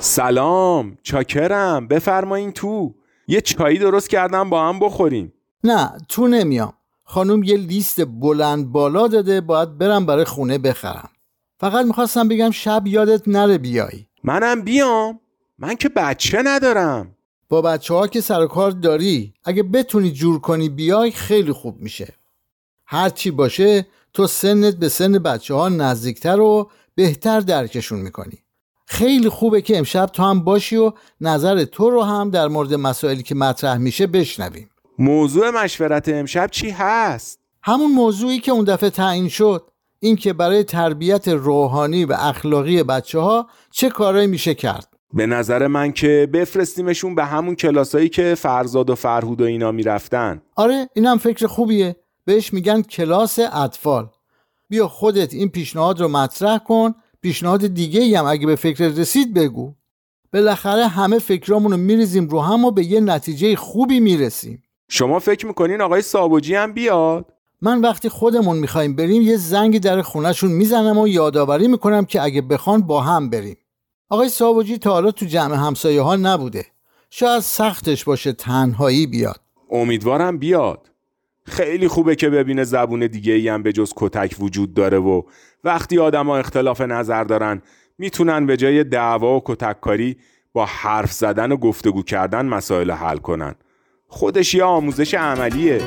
سلام 0.00 0.98
چاکرم 1.02 1.88
بفرمایین 1.88 2.52
تو. 2.52 2.94
یه 3.28 3.40
چایی 3.40 3.78
درست 3.78 4.10
کردم 4.10 4.50
با 4.50 4.68
هم 4.68 4.78
بخوریم. 4.78 5.32
نه 5.64 5.92
تو 6.08 6.28
نمیام. 6.28 6.72
خانم 7.04 7.42
یه 7.42 7.56
لیست 7.56 8.04
بلند 8.04 8.72
بالا 8.72 9.08
داده 9.08 9.40
باید 9.40 9.78
برم 9.78 10.06
برای 10.06 10.24
خونه 10.24 10.58
بخرم. 10.58 11.08
فقط 11.60 11.86
می‌خواستم 11.86 12.28
بگم 12.28 12.50
شب 12.50 12.86
یادت 12.86 13.28
نره 13.28 13.58
بیای. 13.58 14.06
منم 14.24 14.62
بیام. 14.62 15.20
من 15.58 15.74
که 15.74 15.88
بچه 15.88 16.42
ندارم. 16.44 17.14
با 17.48 17.62
بچه 17.62 17.94
ها 17.94 18.06
که 18.06 18.20
سر 18.20 18.46
کار 18.46 18.70
داری 18.70 19.34
اگه 19.44 19.62
بتونی 19.62 20.10
جور 20.10 20.40
کنی 20.40 20.68
بیای 20.68 21.10
خیلی 21.10 21.52
خوب 21.52 21.80
میشه. 21.80 22.14
هرچی 22.86 23.30
باشه 23.30 23.86
تو 24.12 24.26
سنت 24.26 24.76
به 24.76 24.88
سن 24.88 25.12
بچه 25.12 25.54
ها 25.54 25.68
نزدیکتر 25.68 26.40
و 26.40 26.70
بهتر 26.94 27.40
درکشون 27.40 27.98
می‌کنی. 27.98 28.38
خیلی 28.90 29.28
خوبه 29.28 29.62
که 29.62 29.78
امشب 29.78 30.06
تو 30.06 30.22
هم 30.22 30.44
باشی 30.44 30.76
و 30.76 30.92
نظر 31.20 31.64
تو 31.64 31.90
رو 31.90 32.02
هم 32.02 32.30
در 32.30 32.48
مورد 32.48 32.74
مسائلی 32.74 33.22
که 33.22 33.34
مطرح 33.34 33.78
میشه 33.78 34.06
بشنویم. 34.06 34.70
موضوع 34.98 35.50
مشورت 35.50 36.08
امشب 36.08 36.48
چی 36.50 36.70
هست؟ 36.70 37.40
همون 37.62 37.92
موضوعی 37.92 38.38
که 38.38 38.52
اون 38.52 38.64
دفعه 38.64 38.90
تعیین 38.90 39.28
شد. 39.28 39.70
این 40.00 40.16
که 40.16 40.32
برای 40.32 40.64
تربیت 40.64 41.28
روحانی 41.28 42.04
و 42.04 42.12
اخلاقی 42.18 42.82
بچه 42.82 43.18
ها 43.18 43.48
چه 43.70 43.90
کارایی 43.90 44.26
میشه 44.26 44.54
کرد. 44.54 44.88
به 45.14 45.26
نظر 45.26 45.66
من 45.66 45.92
که 45.92 46.28
بفرستیمشون 46.32 47.14
به 47.14 47.24
همون 47.24 47.54
کلاسایی 47.54 48.08
که 48.08 48.34
فرزاد 48.34 48.90
و 48.90 48.94
فرهود 48.94 49.40
و 49.40 49.44
اینا 49.44 49.72
می‌رفتن. 49.72 50.42
آره 50.56 50.88
اینم 50.94 51.18
فکر 51.18 51.46
خوبیه. 51.46 51.96
بهش 52.24 52.52
میگن 52.52 52.82
کلاس 52.82 53.38
اطفال. 53.52 54.08
بیا 54.68 54.88
خودت 54.88 55.34
این 55.34 55.48
پیشنهاد 55.48 56.00
رو 56.00 56.08
مطرح 56.08 56.58
کن 56.58 56.94
پیشنهاد 57.22 57.66
دیگه 57.66 58.18
هم 58.18 58.24
اگه 58.24 58.46
به 58.46 58.56
فکر 58.56 58.84
رسید 58.88 59.34
بگو. 59.34 59.74
بالاخره 60.32 60.86
همه 60.86 61.18
فکرامونو 61.18 61.76
میریزیم 61.76 62.28
رو 62.28 62.40
هم 62.40 62.64
و 62.64 62.70
به 62.70 62.84
یه 62.84 63.00
نتیجه 63.00 63.56
خوبی 63.56 64.00
می‌رسیم. 64.00 64.62
شما 64.88 65.18
فکر 65.18 65.46
می‌کنین 65.46 65.80
آقای 65.80 66.02
سابوجی 66.02 66.54
هم 66.54 66.72
بیاد؟ 66.72 67.32
من 67.62 67.80
وقتی 67.80 68.08
خودمون 68.08 68.56
می‌خوایم 68.56 68.96
بریم 68.96 69.22
یه 69.22 69.36
زنگ 69.36 69.80
در 69.80 70.02
خونهشون 70.02 70.52
می‌زنم 70.52 70.98
و 70.98 71.08
یادآوری 71.08 71.68
می‌کنم 71.68 72.04
که 72.04 72.22
اگه 72.22 72.42
بخوان 72.42 72.80
با 72.82 73.00
هم 73.00 73.30
بریم. 73.30 73.56
آقای 74.08 74.28
سابوجی 74.28 74.78
تا 74.78 74.90
حالا 74.90 75.10
تو 75.10 75.26
جمع 75.26 75.56
همسایه 75.56 76.02
ها 76.02 76.16
نبوده. 76.16 76.66
شاید 77.10 77.40
سختش 77.40 78.04
باشه 78.04 78.32
تنهایی 78.32 79.06
بیاد. 79.06 79.40
امیدوارم 79.70 80.38
بیاد. 80.38 80.90
خیلی 81.48 81.88
خوبه 81.88 82.16
که 82.16 82.30
ببینه 82.30 82.64
زبون 82.64 83.06
دیگه 83.06 83.32
ای 83.32 83.48
هم 83.48 83.62
به 83.62 83.72
جز 83.72 83.92
کتک 83.96 84.36
وجود 84.38 84.74
داره 84.74 84.98
و 84.98 85.22
وقتی 85.64 85.98
آدما 85.98 86.36
اختلاف 86.36 86.80
نظر 86.80 87.24
دارن 87.24 87.62
می‌تونن 87.98 88.46
به 88.46 88.56
جای 88.56 88.84
دعوا 88.84 89.36
و 89.36 89.42
کتککاری 89.44 90.16
با 90.52 90.66
حرف 90.66 91.12
زدن 91.12 91.52
و 91.52 91.56
گفتگو 91.56 92.02
کردن 92.02 92.46
مسائل 92.46 92.90
حل 92.90 93.16
کنن. 93.16 93.54
خودش 94.08 94.54
یه 94.54 94.64
آموزش 94.64 95.14
عملیه. 95.14 95.80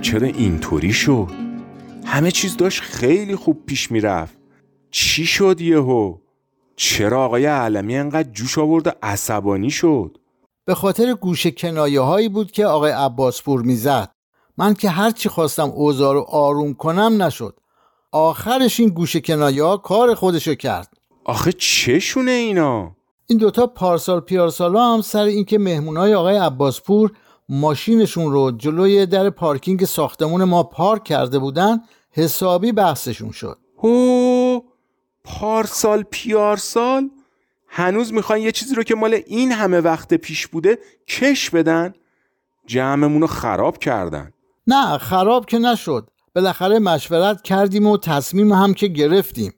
دیشب 0.00 0.18
چرا 0.18 0.26
اینطوری 0.26 0.92
شد؟ 0.92 1.28
همه 2.04 2.30
چیز 2.30 2.56
داشت 2.56 2.82
خیلی 2.82 3.36
خوب 3.36 3.66
پیش 3.66 3.90
می‌رفت 3.90 4.36
چی 4.90 5.26
شد 5.26 5.60
یهو؟ 5.60 6.16
چرا 6.76 7.24
آقای 7.24 7.46
علمی 7.46 7.96
انقدر 7.96 8.30
جوش 8.30 8.58
آورد 8.58 8.86
و 8.86 8.90
عصبانی 9.02 9.70
شد؟ 9.70 10.18
به 10.64 10.74
خاطر 10.74 11.14
گوش 11.14 11.46
کنایه 11.46 12.00
هایی 12.00 12.28
بود 12.28 12.50
که 12.50 12.66
آقای 12.66 12.90
عباسپور 12.90 13.62
می‌زد 13.62 14.10
من 14.58 14.74
که 14.74 14.90
هرچی 14.90 15.28
خواستم 15.28 15.68
اوزار 15.70 16.14
رو 16.14 16.20
آروم 16.20 16.74
کنم 16.74 17.22
نشد 17.22 17.60
آخرش 18.12 18.80
این 18.80 18.88
گوش 18.88 19.16
کنایه 19.16 19.62
ها 19.64 19.76
کار 19.76 20.14
خودشو 20.14 20.54
کرد 20.54 20.94
آخه 21.24 21.52
چشونه 21.52 22.30
اینا؟ 22.30 22.96
این 23.26 23.38
دوتا 23.38 23.66
پارسال 23.66 24.20
پیارسالا 24.20 24.94
هم 24.94 25.00
سر 25.00 25.22
اینکه 25.22 25.58
مهمونای 25.58 26.14
آقای 26.14 26.36
عباسپور 26.36 27.12
ماشینشون 27.50 28.32
رو 28.32 28.50
جلوی 28.50 29.06
در 29.06 29.30
پارکینگ 29.30 29.84
ساختمون 29.84 30.44
ما 30.44 30.62
پارک 30.62 31.04
کرده 31.04 31.38
بودن 31.38 31.80
حسابی 32.10 32.72
بحثشون 32.72 33.30
شد. 33.30 33.58
هو 33.78 34.60
پارسال 35.24 36.04
پیارسال 36.10 37.10
هنوز 37.68 38.12
می‌خوان 38.12 38.38
یه 38.38 38.52
چیزی 38.52 38.74
رو 38.74 38.82
که 38.82 38.94
مال 38.94 39.20
این 39.26 39.52
همه 39.52 39.80
وقت 39.80 40.14
پیش 40.14 40.46
بوده 40.46 40.78
کش 41.08 41.50
بدن؟ 41.50 41.94
جمعمون 42.66 43.20
رو 43.20 43.26
خراب 43.26 43.78
کردن. 43.78 44.32
نه 44.66 44.98
خراب 44.98 45.46
که 45.46 45.58
نشد. 45.58 46.10
بالاخره 46.34 46.78
مشورت 46.78 47.42
کردیم 47.42 47.86
و 47.86 47.98
تصمیم 47.98 48.52
هم 48.52 48.74
که 48.74 48.86
گرفتیم. 48.86 49.52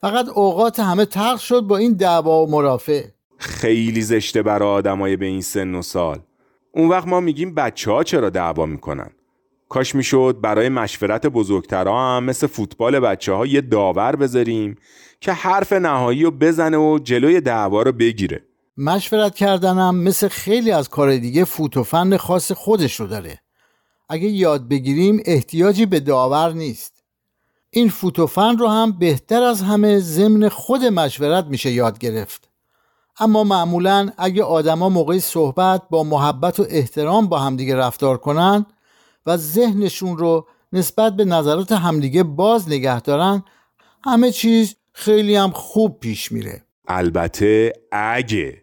فقط 0.00 0.28
اوقات 0.28 0.80
همه 0.80 1.04
تلخ 1.04 1.40
شد 1.40 1.60
با 1.60 1.76
این 1.76 1.92
دعوا 1.92 2.42
و 2.42 2.50
مرافع. 2.50 3.04
خیلی 3.38 4.02
زشته 4.02 4.42
برای 4.42 4.68
آدمای 4.68 5.16
به 5.16 5.26
این 5.26 5.40
سن 5.40 5.74
و 5.74 5.82
سال. 5.82 6.20
اون 6.76 6.88
وقت 6.88 7.08
ما 7.08 7.20
میگیم 7.20 7.54
بچه 7.54 7.90
ها 7.90 8.04
چرا 8.04 8.30
دعوا 8.30 8.66
می‌کنن؟ 8.66 9.10
کاش 9.68 9.94
می‌شد 9.94 10.38
برای 10.42 10.68
مشورت 10.68 11.26
بزرگترها 11.26 12.16
هم 12.16 12.24
مثل 12.24 12.46
فوتبال 12.46 13.00
بچه 13.00 13.32
ها 13.32 13.46
یه 13.46 13.60
داور 13.60 14.16
بذاریم 14.16 14.76
که 15.20 15.32
حرف 15.32 15.72
نهایی 15.72 16.22
رو 16.22 16.30
بزنه 16.30 16.76
و 16.76 16.98
جلوی 17.04 17.40
دعوا 17.40 17.82
رو 17.82 17.92
بگیره. 17.92 18.42
مشورت 18.76 19.34
کردنم 19.34 19.96
مثل 19.96 20.28
خیلی 20.28 20.70
از 20.70 20.88
کار 20.88 21.16
دیگه 21.16 21.44
فوت 21.44 21.76
و 21.76 21.82
فن 21.82 22.16
خاص 22.16 22.52
خودش 22.52 23.00
رو 23.00 23.06
داره. 23.06 23.40
اگه 24.08 24.28
یاد 24.28 24.68
بگیریم 24.68 25.22
احتیاجی 25.24 25.86
به 25.86 26.00
داور 26.00 26.52
نیست. 26.52 27.04
این 27.70 27.88
فوت 27.88 28.18
و 28.18 28.26
فن 28.26 28.58
رو 28.58 28.68
هم 28.68 28.98
بهتر 28.98 29.42
از 29.42 29.62
همه 29.62 29.98
ضمن 29.98 30.48
خود 30.48 30.84
مشورت 30.84 31.44
میشه 31.44 31.70
یاد 31.70 31.98
گرفت. 31.98 32.45
اما 33.18 33.44
معمولا 33.44 34.10
اگه 34.18 34.44
آدما 34.44 34.88
موقع 34.88 35.18
صحبت 35.18 35.82
با 35.90 36.04
محبت 36.04 36.60
و 36.60 36.66
احترام 36.68 37.26
با 37.26 37.38
همدیگه 37.38 37.76
رفتار 37.76 38.18
کنن 38.18 38.66
و 39.26 39.36
ذهنشون 39.36 40.18
رو 40.18 40.46
نسبت 40.72 41.16
به 41.16 41.24
نظرات 41.24 41.72
همدیگه 41.72 42.22
باز 42.22 42.68
نگه 42.68 43.00
دارن 43.00 43.44
همه 44.04 44.30
چیز 44.30 44.76
خیلی 44.92 45.36
هم 45.36 45.50
خوب 45.50 46.00
پیش 46.00 46.32
میره. 46.32 46.62
البته 46.88 47.72
اگه 47.92 48.62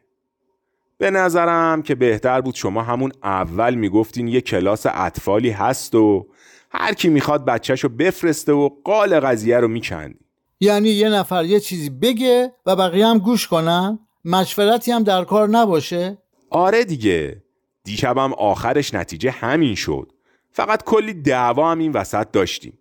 به 0.98 1.12
نظرم 1.12 1.82
که 1.82 1.96
بهتر 1.96 2.42
بود 2.42 2.56
شما 2.56 2.82
همون 2.82 3.12
اول 3.24 3.76
می‌گفتین 3.76 4.28
یه 4.28 4.42
کلاس 4.42 4.86
اطفالی 4.86 5.50
هست 5.50 5.96
و 5.96 6.28
هر 6.72 6.94
کی 6.94 7.10
می‌خواد 7.10 7.46
بچهشو 7.46 7.89
بفرسته 7.89 8.54
و 8.54 8.70
قال 8.84 9.20
قضیه 9.20 9.60
رو 9.60 9.68
میکندی 9.68 10.20
یعنی 10.60 10.89
یه 10.89 11.10
نفر 11.10 11.46
یه 11.46 11.60
چیزی 11.60 11.89
بگه 11.89 12.54
و 12.66 12.76
بقیه 12.76 13.08
هم 13.08 13.18
گوش 13.18 13.48
کنن؟ 13.48 14.00
مشورتی 14.26 14.92
هم 14.92 15.04
در 15.04 15.24
کار 15.24 15.50
نباشه؟ 15.50 16.18
آره 16.50 16.84
دیگه. 16.84 17.44
دیشبم 17.84 18.34
آخرش 18.34 18.94
نتیجه 18.94 19.32
همین 19.32 19.76
شد. 19.76 20.12
فقط 20.52 20.84
کلی 20.84 21.14
دعوا 21.14 21.72
هم 21.72 21.80
این 21.80 21.92
وسط 21.92 22.32
داشتیم. 22.32 22.78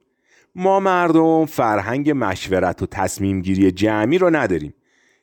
ما 0.54 0.80
مردم 0.80 1.46
فرهنگ 1.46 2.12
مشورت 2.14 2.82
و 2.82 2.86
تصمیم 2.86 3.42
گیری 3.42 3.72
جمعی 3.72 4.18
رو 4.18 4.36
نداریم. 4.36 4.74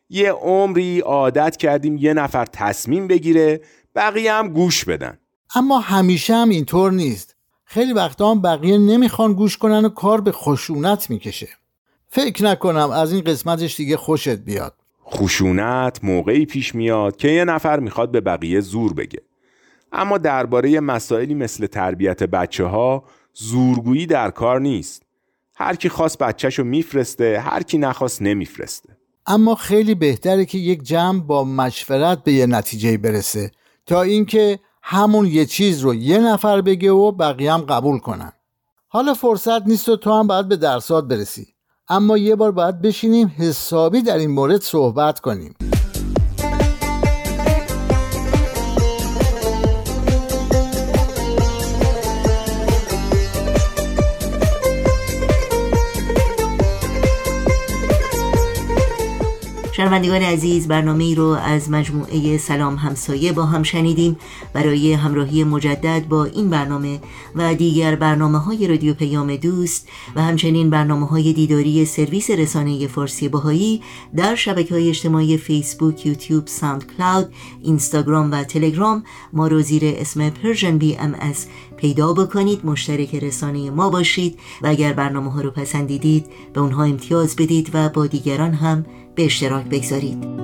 یه 0.09 0.31
عمری 0.31 0.99
عادت 0.99 1.57
کردیم 1.57 1.97
یه 1.97 2.13
نفر 2.13 2.45
تصمیم 2.45 3.07
بگیره 3.07 3.61
بقیه 3.95 4.33
هم 4.33 4.49
گوش 4.49 4.85
بدن. 4.85 5.17
اما 5.55 5.79
همیشه 5.79 6.35
هم 6.35 6.49
اینطور 6.49 6.91
نیست. 6.91 7.35
خیلی 7.65 7.93
وقتا 7.93 8.31
هم 8.31 8.41
بقیه 8.41 8.77
نمی‌خوان 8.77 9.33
گوش 9.33 9.57
کنن 9.57 9.85
و 9.85 9.89
کار 9.89 10.21
به 10.21 10.31
خشونت 10.31 11.09
می‌کشه. 11.09 11.49
فکر 12.07 12.43
نکنم 12.43 12.91
از 12.91 13.13
این 13.13 13.23
قسمتش 13.23 13.75
دیگه 13.75 13.97
خوشت 13.97 14.29
بیاد. 14.29 14.78
خشونت 15.11 16.03
موقعی 16.03 16.45
پیش 16.45 16.75
میاد 16.75 17.15
که 17.15 17.27
یه 17.27 17.45
نفر 17.45 17.79
می‌خواد 17.79 18.11
به 18.11 18.21
بقیه 18.21 18.59
زور 18.59 18.93
بگه. 18.93 19.21
اما 19.91 20.17
درباره 20.17 20.79
مسائلی 20.79 21.33
مثل 21.33 21.67
تربیت 21.67 22.23
بچه 22.23 22.65
ها 22.65 23.03
زورگویی 23.33 24.05
در 24.05 24.31
کار 24.31 24.59
نیست. 24.59 25.03
هر 25.55 25.75
کی 25.75 25.89
خواست 25.89 26.17
بچهشو 26.17 26.63
میفرسته 26.63 27.39
هر 27.39 27.63
کی 27.63 27.77
نخواست 27.77 28.21
نمیفرسته. 28.21 28.97
اما 29.27 29.55
خیلی 29.55 29.95
بهتره 29.95 30.45
که 30.45 30.57
یک 30.57 30.83
جمع 30.83 31.21
با 31.23 31.43
مشورت 31.43 32.23
به 32.23 32.33
یه 32.33 32.45
نتیجه 32.45 32.97
برسه 32.97 33.51
تا 33.85 34.01
اینکه 34.01 34.59
همون 34.83 35.25
یه 35.25 35.45
چیز 35.45 35.81
رو 35.81 35.95
یه 35.95 36.19
نفر 36.19 36.61
بگه 36.61 36.91
و 36.91 37.11
بقیه 37.11 37.53
هم 37.53 37.61
قبول 37.61 37.99
کنن. 37.99 38.31
حالا 38.87 39.13
فرصت 39.13 39.67
نیست 39.67 39.89
و 39.89 39.95
تو 39.95 40.13
هم 40.13 40.27
باید 40.27 40.47
به 40.47 40.55
درسات 40.55 41.07
برسی. 41.07 41.47
اما 41.91 42.17
یه 42.17 42.35
بار 42.35 42.51
باید 42.51 42.81
بشینیم 42.81 43.31
حسابی 43.37 44.01
در 44.01 44.17
این 44.17 44.31
مورد 44.31 44.61
صحبت 44.61 45.19
کنیم. 45.19 45.55
شنوندگان 59.79 60.21
عزیز 60.21 60.67
برنامه 60.67 61.15
رو 61.15 61.25
از 61.25 61.71
مجموعه 61.71 62.37
سلام 62.37 62.75
همسایه 62.75 63.31
با 63.31 63.45
هم 63.45 63.63
شنیدیم. 63.63 64.17
برای 64.53 64.93
همراهی 64.93 65.43
مجدد 65.43 66.07
با 66.07 66.25
این 66.25 66.49
برنامه 66.49 66.99
و 67.35 67.55
دیگر 67.55 67.95
برنامه 67.95 68.37
های 68.37 68.67
رادیو 68.67 68.93
پیام 68.93 69.35
دوست 69.35 69.87
و 70.15 70.21
همچنین 70.21 70.69
برنامه 70.69 71.07
های 71.07 71.33
دیداری 71.33 71.85
سرویس 71.85 72.29
رسانه‌ای 72.29 72.87
فارسی 72.87 73.29
بهایی 73.29 73.81
در 74.15 74.35
شبکه 74.35 74.73
های 74.73 74.89
اجتماعی 74.89 75.37
فیسبوک، 75.37 76.05
یوتیوب، 76.05 76.47
ساوند 76.47 76.85
کلاود، 76.97 77.33
اینستاگرام 77.61 78.31
و 78.31 78.43
تلگرام 78.43 79.03
ما 79.33 79.47
رو 79.47 79.61
زیر 79.61 79.81
اسم 79.85 80.29
Persian 80.29 80.77
BMS 80.77 81.45
پیدا 81.77 82.13
بکنید. 82.13 82.65
مشترک 82.65 83.15
رسانه 83.15 83.71
ما 83.71 83.89
باشید 83.89 84.39
و 84.61 84.67
اگر 84.67 84.93
برنامه 84.93 85.31
ها 85.31 85.41
رو 85.41 85.51
پسندیدید 85.51 86.25
به 86.53 86.61
اونها 86.61 86.83
امتیاز 86.83 87.35
بدید 87.35 87.69
و 87.73 87.89
با 87.89 88.07
دیگران 88.07 88.53
هم 88.53 88.85
به 89.19 89.25
اشتراک 89.25 89.65
بگذارید. 89.65 90.39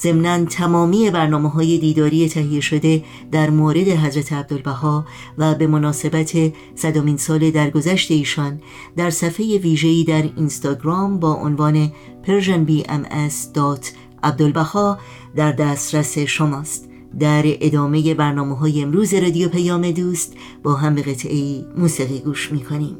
ضمنا 0.00 0.44
تمامی 0.44 1.10
برنامه 1.10 1.50
های 1.50 1.78
دیداری 1.78 2.28
تهیه 2.28 2.60
شده 2.60 3.04
در 3.32 3.50
مورد 3.50 3.88
حضرت 3.88 4.32
عبدالبها 4.32 5.04
و 5.38 5.54
به 5.54 5.66
مناسبت 5.66 6.52
صدامین 6.74 7.16
سال 7.16 7.50
درگذشت 7.50 8.10
ایشان 8.10 8.60
در 8.96 9.10
صفحه 9.10 9.58
ویژه‌ای 9.58 10.04
در 10.04 10.22
اینستاگرام 10.36 11.20
با 11.20 11.34
عنوان 11.34 11.92
persianbms.abdulbaha 12.24 14.98
در 15.36 15.52
دسترس 15.52 16.18
شماست. 16.18 16.89
در 17.18 17.42
ادامه 17.44 18.14
برنامه 18.14 18.56
های 18.56 18.82
امروز 18.82 19.14
رادیو 19.14 19.48
پیام 19.48 19.90
دوست 19.90 20.36
با 20.62 20.74
هم 20.74 20.94
به 20.94 21.02
قطعه 21.02 21.64
موسیقی 21.76 22.18
گوش 22.18 22.52
می‌کنیم. 22.52 22.98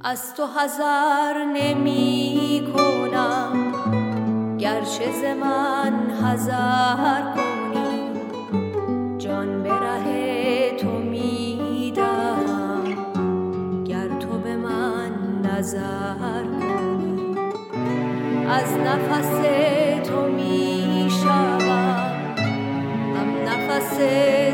از 0.00 0.34
تو 0.34 0.42
حذر 0.42 1.44
نمی 1.54 2.62
کنم 2.76 3.72
گرچه 4.58 5.12
ز 5.12 5.24
من 5.40 6.10
حذر 6.10 7.34
کنی. 7.34 8.08
جان 9.18 9.62
به 9.62 9.72
ره 9.72 10.76
تو 10.76 10.98
میدم 10.98 12.44
گر 13.84 14.08
تو 14.08 14.38
به 14.44 14.56
من 14.56 15.12
نظر 15.44 16.44
کنی. 16.44 17.36
از 18.48 18.72
نفس 18.72 19.30
تو 20.08 20.22
می‌شوم 20.22 20.67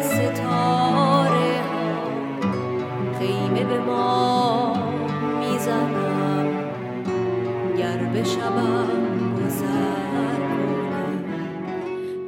ستاره 0.02 0.42
ها 0.48 1.94
خیمه 3.18 3.64
به 3.64 3.78
ما 3.78 4.72
می‌زنم. 5.40 6.48
گر 7.78 7.96
بشوم 7.96 8.88
گذر 9.37 10.40
کنی 10.50 11.48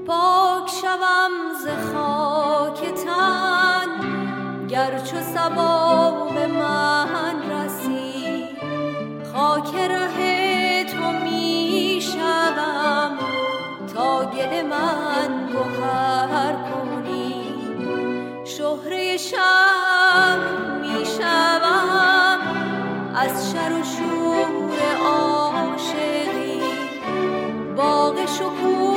پاک 0.06 0.70
شوم 0.82 1.32
ز 1.64 1.66
خاک 1.92 2.80
تن. 2.94 3.90
گر 4.68 4.98
چو 4.98 5.16
سبا 5.34 6.10
به 6.34 6.46
من 6.46 7.36
رسی 7.50 8.44
خاک 9.32 9.74
ره 9.74 10.84
تو 10.84 11.12
می‌شوم. 11.24 13.12
تا 13.94 14.24
گل 14.24 14.62
من 14.62 15.30
گوهر 15.52 16.52
کنی 16.52 16.85
شهره 18.76 19.16
شب 19.16 20.38
می‌شوم. 20.80 22.40
از 23.16 23.52
شر 23.52 23.72
و 23.72 23.84
شور 23.84 24.78
عاشقی 25.06 26.60
باغ 27.76 28.26
شکوفه 28.26 28.95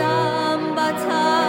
از 0.00 1.06
چه 1.06 1.41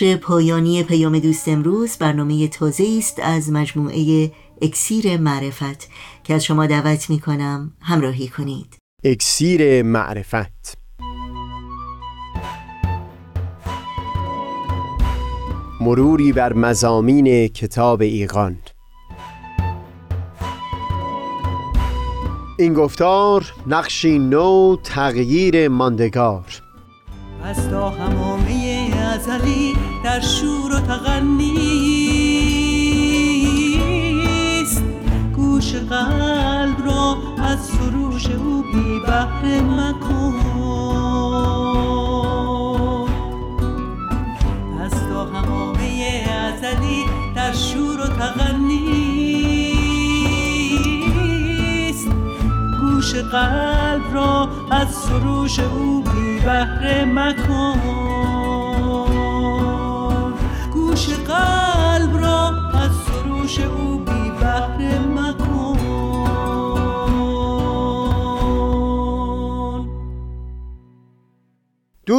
بخش 0.00 0.16
پایانی 0.16 0.82
پیام 0.82 1.18
دوست 1.18 1.48
امروز 1.48 1.96
برنامه 1.96 2.48
تازه 2.48 2.96
است 2.98 3.18
از 3.22 3.52
مجموعه 3.52 4.32
اکسیر 4.62 5.16
معرفت 5.16 5.88
که 6.24 6.34
از 6.34 6.44
شما 6.44 6.66
دعوت 6.66 7.10
می 7.10 7.20
کنم 7.20 7.72
همراهی 7.80 8.28
کنید. 8.28 8.76
اکسیر 9.04 9.82
معرفت. 9.82 10.78
مروری 15.80 16.32
بر 16.32 16.52
مزامین 16.52 17.48
کتاب 17.48 18.00
ایقان 18.00 18.58
این 22.58 22.74
گفتار 22.74 23.52
نقشی 23.66 24.18
نو 24.18 24.76
تغییر 24.84 25.68
ماندگار. 25.68 26.44
از 27.44 27.70
تا 27.70 27.90
همامه 27.90 28.90
ازلی 29.14 29.89
در 30.10 30.20
شور 30.20 30.74
و 30.74 30.80
تغنیست 30.80 31.62
گوش 35.36 35.74
قلب 35.74 36.84
را 36.84 37.16
از 37.38 37.58
سروش 37.60 38.26
او 38.26 38.62
بی 38.62 39.00
بهره 39.06 39.60
مکن. 39.60 40.34
پس 44.78 44.90
تا 44.90 45.24
همامه 45.24 46.24
ازلی 46.46 47.04
در 47.34 47.52
شور 47.52 48.00
و 48.00 48.06
تغنیست 48.06 48.88
گوش 52.80 53.14
قلب 53.14 54.14
را 54.14 54.48
از 54.70 54.88
سروش 54.94 55.58
او 55.58 56.02
بی 56.02 56.40
بهره 56.40 57.04
مکن. 57.04 58.49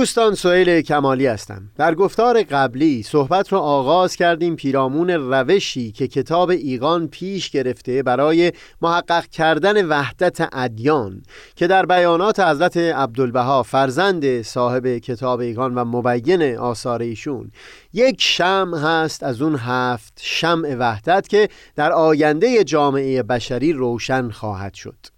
دوستان 0.02 0.36
سئیل 0.36 0.82
کمالی 0.82 1.28
هستم. 1.28 1.62
در 1.78 1.96
گفتار 1.96 2.44
قبلی 2.44 3.04
صحبت 3.04 3.54
را 3.54 3.60
آغاز 3.60 4.16
کردیم 4.16 4.56
پیرامون 4.56 5.10
روشی 5.10 5.92
که 5.92 6.08
کتاب 6.08 6.50
ایقان 6.50 7.08
پیش 7.08 7.50
گرفته 7.50 8.04
برای 8.04 8.52
محقق 8.82 9.26
کردن 9.26 9.88
وحدت 9.88 10.50
ادیان 10.54 11.24
که 11.56 11.68
در 11.68 11.86
بیانات 11.86 12.40
حضرت 12.40 12.78
عبدالبها 12.78 13.64
فرزند 13.64 14.42
صاحب 14.42 14.88
کتاب 14.88 15.40
ایقان 15.40 15.76
و 15.76 15.86
مبین 15.86 16.58
آثار 16.58 17.02
ایشون 17.02 17.52
یک 17.94 18.22
شمع 18.22 18.78
هست 18.78 19.24
از 19.24 19.42
اون 19.42 19.56
هفت 19.56 20.20
شمع 20.22 20.76
وحدت 20.76 21.28
که 21.28 21.50
در 21.76 21.92
آینده 21.92 22.64
جامعه 22.64 23.24
بشری 23.24 23.74
روشن 23.74 24.30
خواهد 24.30 24.74
شد. 24.74 25.11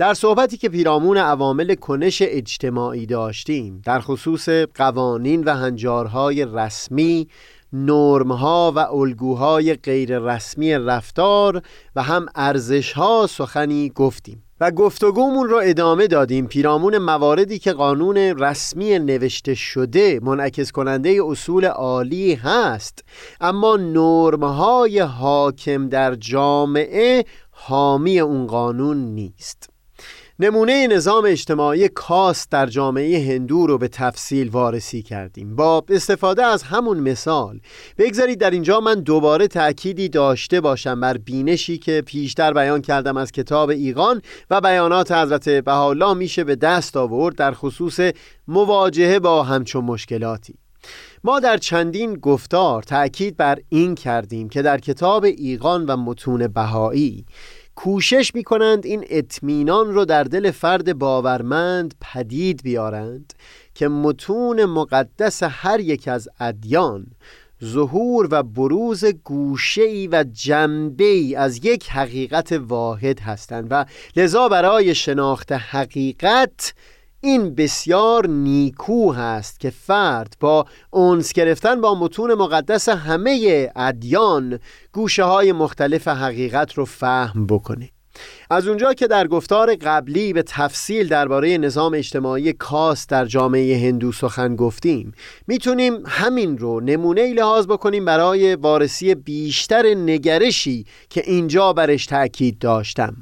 در 0.00 0.14
صحبتی 0.14 0.56
که 0.56 0.68
پیرامون 0.68 1.16
عوامل 1.16 1.74
کنش 1.74 2.22
اجتماعی 2.26 3.06
داشتیم 3.06 3.82
در 3.84 4.00
خصوص 4.00 4.48
قوانین 4.48 5.44
و 5.44 5.56
هنجارهای 5.56 6.46
رسمی 6.52 7.28
نرمها 7.72 8.72
و 8.76 8.78
الگوهای 8.78 9.74
غیر 9.74 10.18
رسمی 10.18 10.74
رفتار 10.74 11.62
و 11.96 12.02
هم 12.02 12.26
ارزشها 12.34 13.26
سخنی 13.30 13.92
گفتیم 13.94 14.42
و 14.60 14.70
گفتگومون 14.70 15.48
رو 15.48 15.60
ادامه 15.64 16.06
دادیم. 16.06 16.46
پیرامون 16.46 16.98
مواردی 16.98 17.58
که 17.58 17.72
قانون 17.72 18.16
رسمی 18.16 18.98
نوشته 18.98 19.54
شده 19.54 20.20
منعکس 20.22 20.72
کننده 20.72 21.18
اصول 21.26 21.64
عالی 21.64 22.34
هست 22.34 23.04
اما 23.40 23.76
نرمهای 23.76 24.98
حاکم 24.98 25.88
در 25.88 26.14
جامعه 26.14 27.24
حامی 27.50 28.20
اون 28.20 28.46
قانون 28.46 28.96
نیست. 28.96 29.69
نمونه 30.42 30.86
نظام 30.86 31.24
اجتماعی 31.26 31.88
کاست 31.88 32.50
در 32.50 32.66
جامعه 32.66 33.32
هندو 33.32 33.66
رو 33.66 33.78
به 33.78 33.88
تفصیل 33.88 34.48
وارسی 34.48 35.02
کردیم. 35.02 35.56
با 35.56 35.84
استفاده 35.88 36.44
از 36.44 36.62
همون 36.62 37.00
مثال 37.00 37.60
بگذارید 37.98 38.38
در 38.40 38.50
اینجا 38.50 38.80
من 38.80 38.94
دوباره 38.94 39.48
تأکیدی 39.48 40.08
داشته 40.08 40.60
باشم 40.60 41.00
بر 41.00 41.16
بینشی 41.16 41.78
که 41.78 42.02
پیشتر 42.06 42.52
بیان 42.52 42.82
کردم 42.82 43.16
از 43.16 43.32
کتاب 43.32 43.70
ایقان 43.70 44.22
و 44.50 44.60
بیانات 44.60 45.12
حضرت 45.12 45.48
بهاءالله 45.48 46.14
میشه 46.14 46.44
به 46.44 46.56
دست 46.56 46.96
آورد 46.96 47.36
در 47.36 47.52
خصوص 47.52 48.00
مواجهه 48.48 49.18
با 49.18 49.42
همچون 49.42 49.84
مشکلاتی. 49.84 50.54
ما 51.24 51.40
در 51.40 51.56
چندین 51.56 52.14
گفتار 52.14 52.82
تأکید 52.82 53.36
بر 53.36 53.58
این 53.68 53.94
کردیم 53.94 54.48
که 54.48 54.62
در 54.62 54.78
کتاب 54.78 55.24
ایقان 55.24 55.86
و 55.86 55.96
متون 55.96 56.46
بهایی 56.48 57.24
کوشش 57.74 58.34
می 58.34 58.44
کنند 58.44 58.86
این 58.86 59.04
اطمینان 59.10 59.94
رو 59.94 60.04
در 60.04 60.24
دل 60.24 60.50
فرد 60.50 60.98
باورمند 60.98 61.94
پدید 62.00 62.62
بیارند 62.62 63.32
که 63.74 63.88
متون 63.88 64.64
مقدس 64.64 65.42
هر 65.42 65.80
یک 65.80 66.08
از 66.08 66.28
ادیان 66.40 67.06
ظهور 67.64 68.28
و 68.30 68.42
بروز 68.42 69.04
گوشه 69.04 70.08
و 70.12 70.24
جنبه 70.32 71.04
ای 71.04 71.34
از 71.34 71.64
یک 71.64 71.90
حقیقت 71.90 72.52
واحد 72.52 73.20
هستند 73.20 73.66
و 73.70 73.84
لذا 74.16 74.48
برای 74.48 74.94
شناخت 74.94 75.52
حقیقت 75.52 76.74
این 77.22 77.54
بسیار 77.54 78.26
نیکو 78.26 79.12
هست 79.12 79.60
که 79.60 79.70
فرد 79.70 80.36
با 80.40 80.66
اونس 80.90 81.32
گرفتن 81.32 81.80
با 81.80 81.94
متون 81.94 82.34
مقدس 82.34 82.88
همه 82.88 83.68
ادیان 83.76 84.58
گوشه 84.92 85.24
های 85.24 85.52
مختلف 85.52 86.08
حقیقت 86.08 86.74
رو 86.74 86.84
فهم 86.84 87.46
بکنه. 87.46 87.90
از 88.50 88.68
اونجا 88.68 88.94
که 88.94 89.06
در 89.06 89.26
گفتار 89.26 89.74
قبلی 89.74 90.32
به 90.32 90.42
تفصیل 90.42 91.08
درباره 91.08 91.58
نظام 91.58 91.94
اجتماعی 91.94 92.52
کاست 92.52 93.08
در 93.08 93.24
جامعه 93.24 93.78
هندو 93.78 94.12
سخن 94.12 94.56
گفتیم 94.56 95.12
می‌تونیم 95.46 96.02
همین 96.06 96.58
رو 96.58 96.80
نمونه 96.80 97.32
لحاظ 97.32 97.66
بکنیم 97.66 98.04
برای 98.04 98.54
وارسی 98.54 99.14
بیشتر 99.14 99.94
نگرشی 99.94 100.86
که 101.10 101.22
اینجا 101.26 101.72
برش 101.72 102.06
تأکید 102.06 102.58
داشتم. 102.58 103.16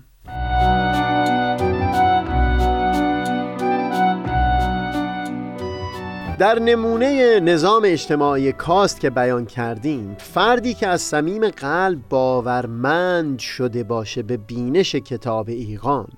در 6.38 6.58
نمونه 6.58 7.40
نظام 7.40 7.82
اجتماعی 7.84 8.52
کاست 8.52 9.00
که 9.00 9.10
بیان 9.10 9.46
کردیم 9.46 10.16
فردی 10.18 10.74
که 10.74 10.86
از 10.86 11.02
صمیم 11.02 11.48
قلب 11.48 11.98
باورمند 12.08 13.38
شده 13.38 13.84
باشه 13.84 14.22
به 14.22 14.36
بینش 14.36 14.94
کتاب 14.94 15.48
ایقان 15.48 16.08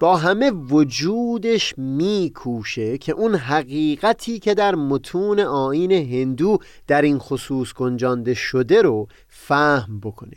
با 0.00 0.16
همه 0.16 0.50
وجودش 0.50 1.74
میکوشه 1.78 2.98
که 2.98 3.12
اون 3.12 3.34
حقیقتی 3.34 4.38
که 4.38 4.54
در 4.54 4.74
متون 4.74 5.40
آین 5.40 5.92
هندو 5.92 6.58
در 6.86 7.02
این 7.02 7.18
خصوص 7.18 7.74
گنجانده 7.74 8.34
شده 8.34 8.82
رو 8.82 9.06
فهم 9.28 10.00
بکنه. 10.00 10.36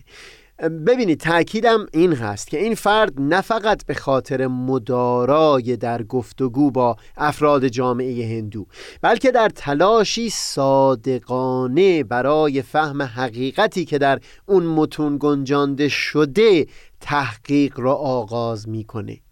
ببینید 0.59 1.19
تأکیدم 1.19 1.85
این 1.93 2.13
هست 2.13 2.47
که 2.47 2.59
این 2.59 2.75
فرد 2.75 3.13
نه 3.17 3.41
فقط 3.41 3.85
به 3.85 3.93
خاطر 3.93 4.47
مدارای 4.47 5.77
در 5.77 6.03
گفتگو 6.03 6.71
با 6.71 6.97
افراد 7.17 7.67
جامعه 7.67 8.37
هندو 8.37 8.65
بلکه 9.01 9.31
در 9.31 9.49
تلاشی 9.49 10.29
صادقانه 10.29 12.03
برای 12.03 12.61
فهم 12.61 13.01
حقیقتی 13.01 13.85
که 13.85 13.97
در 13.97 14.19
اون 14.45 14.63
متون 14.63 15.17
گنجانده 15.19 15.89
شده 15.89 16.67
تحقیق 17.01 17.79
را 17.79 17.95
آغاز 17.95 18.69
می‌کنه. 18.69 19.24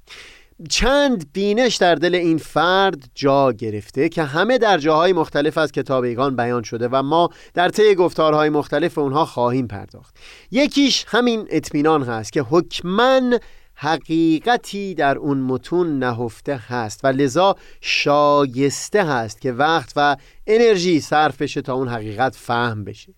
چند 0.70 1.34
بینش 1.34 1.76
در 1.76 1.96
دل 1.96 2.16
این 2.16 2.38
فرد 2.38 3.04
جا 3.16 3.52
گرفته 3.52 4.10
که 4.10 4.24
همه 4.24 4.58
در 4.58 4.78
جاهای 4.78 5.14
مختلف 5.14 5.58
از 5.58 5.72
کتابیگان 5.72 6.36
بیان 6.36 6.64
شده 6.64 6.88
و 6.88 7.04
ما 7.04 7.30
در 7.54 7.70
طی 7.70 7.96
گفتارهای 7.96 8.50
مختلف 8.50 8.98
اونها 8.98 9.26
خواهیم 9.26 9.68
پرداخت. 9.68 10.18
یکیش 10.52 11.06
همین 11.08 11.48
اطمینان 11.50 12.04
هست 12.04 12.34
که 12.34 12.42
حکمن 12.42 13.40
حقیقتی 13.76 14.94
در 14.94 15.18
اون 15.18 15.38
متون 15.38 16.00
نهفته 16.00 16.56
هست 16.56 17.06
و 17.06 17.08
لذا 17.08 17.56
شایسته 17.82 19.04
هست 19.04 19.42
که 19.42 19.52
وقت 19.52 19.94
و 19.96 20.18
انرژی 20.48 21.02
صرف 21.02 21.42
بشه 21.42 21.62
تا 21.62 21.74
اون 21.74 21.88
حقیقت 21.88 22.36
فهم 22.36 22.84
بشه. 22.84 23.14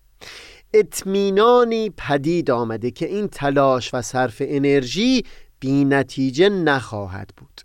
اطمینانی 0.74 1.90
پدید 1.96 2.50
آمده 2.50 2.90
که 2.90 3.06
این 3.06 3.28
تلاش 3.28 3.94
و 3.94 4.02
صرف 4.02 4.42
انرژی 4.46 5.24
بی 5.60 5.84
نتیجه 5.84 6.48
نخواهد 6.48 7.30
بود. 7.36 7.60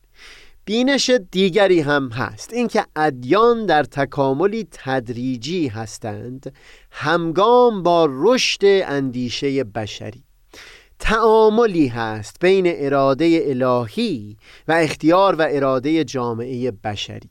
بینش 0.65 1.09
دیگری 1.31 1.79
هم 1.81 2.09
هست 2.09 2.53
اینکه 2.53 2.85
ادیان 2.95 3.65
در 3.65 3.83
تکاملی 3.83 4.67
تدریجی 4.71 5.67
هستند 5.67 6.53
همگام 6.91 7.83
با 7.83 8.07
رشد 8.11 8.59
اندیشه 8.63 9.63
بشری. 9.63 10.23
تعاملی 10.99 11.87
هست 11.87 12.37
بین 12.41 12.63
اراده 12.67 13.43
الهی 13.45 14.37
و 14.67 14.71
اختیار 14.71 15.35
و 15.35 15.47
اراده 15.49 16.03
جامعه 16.03 16.71
بشری. 16.71 17.29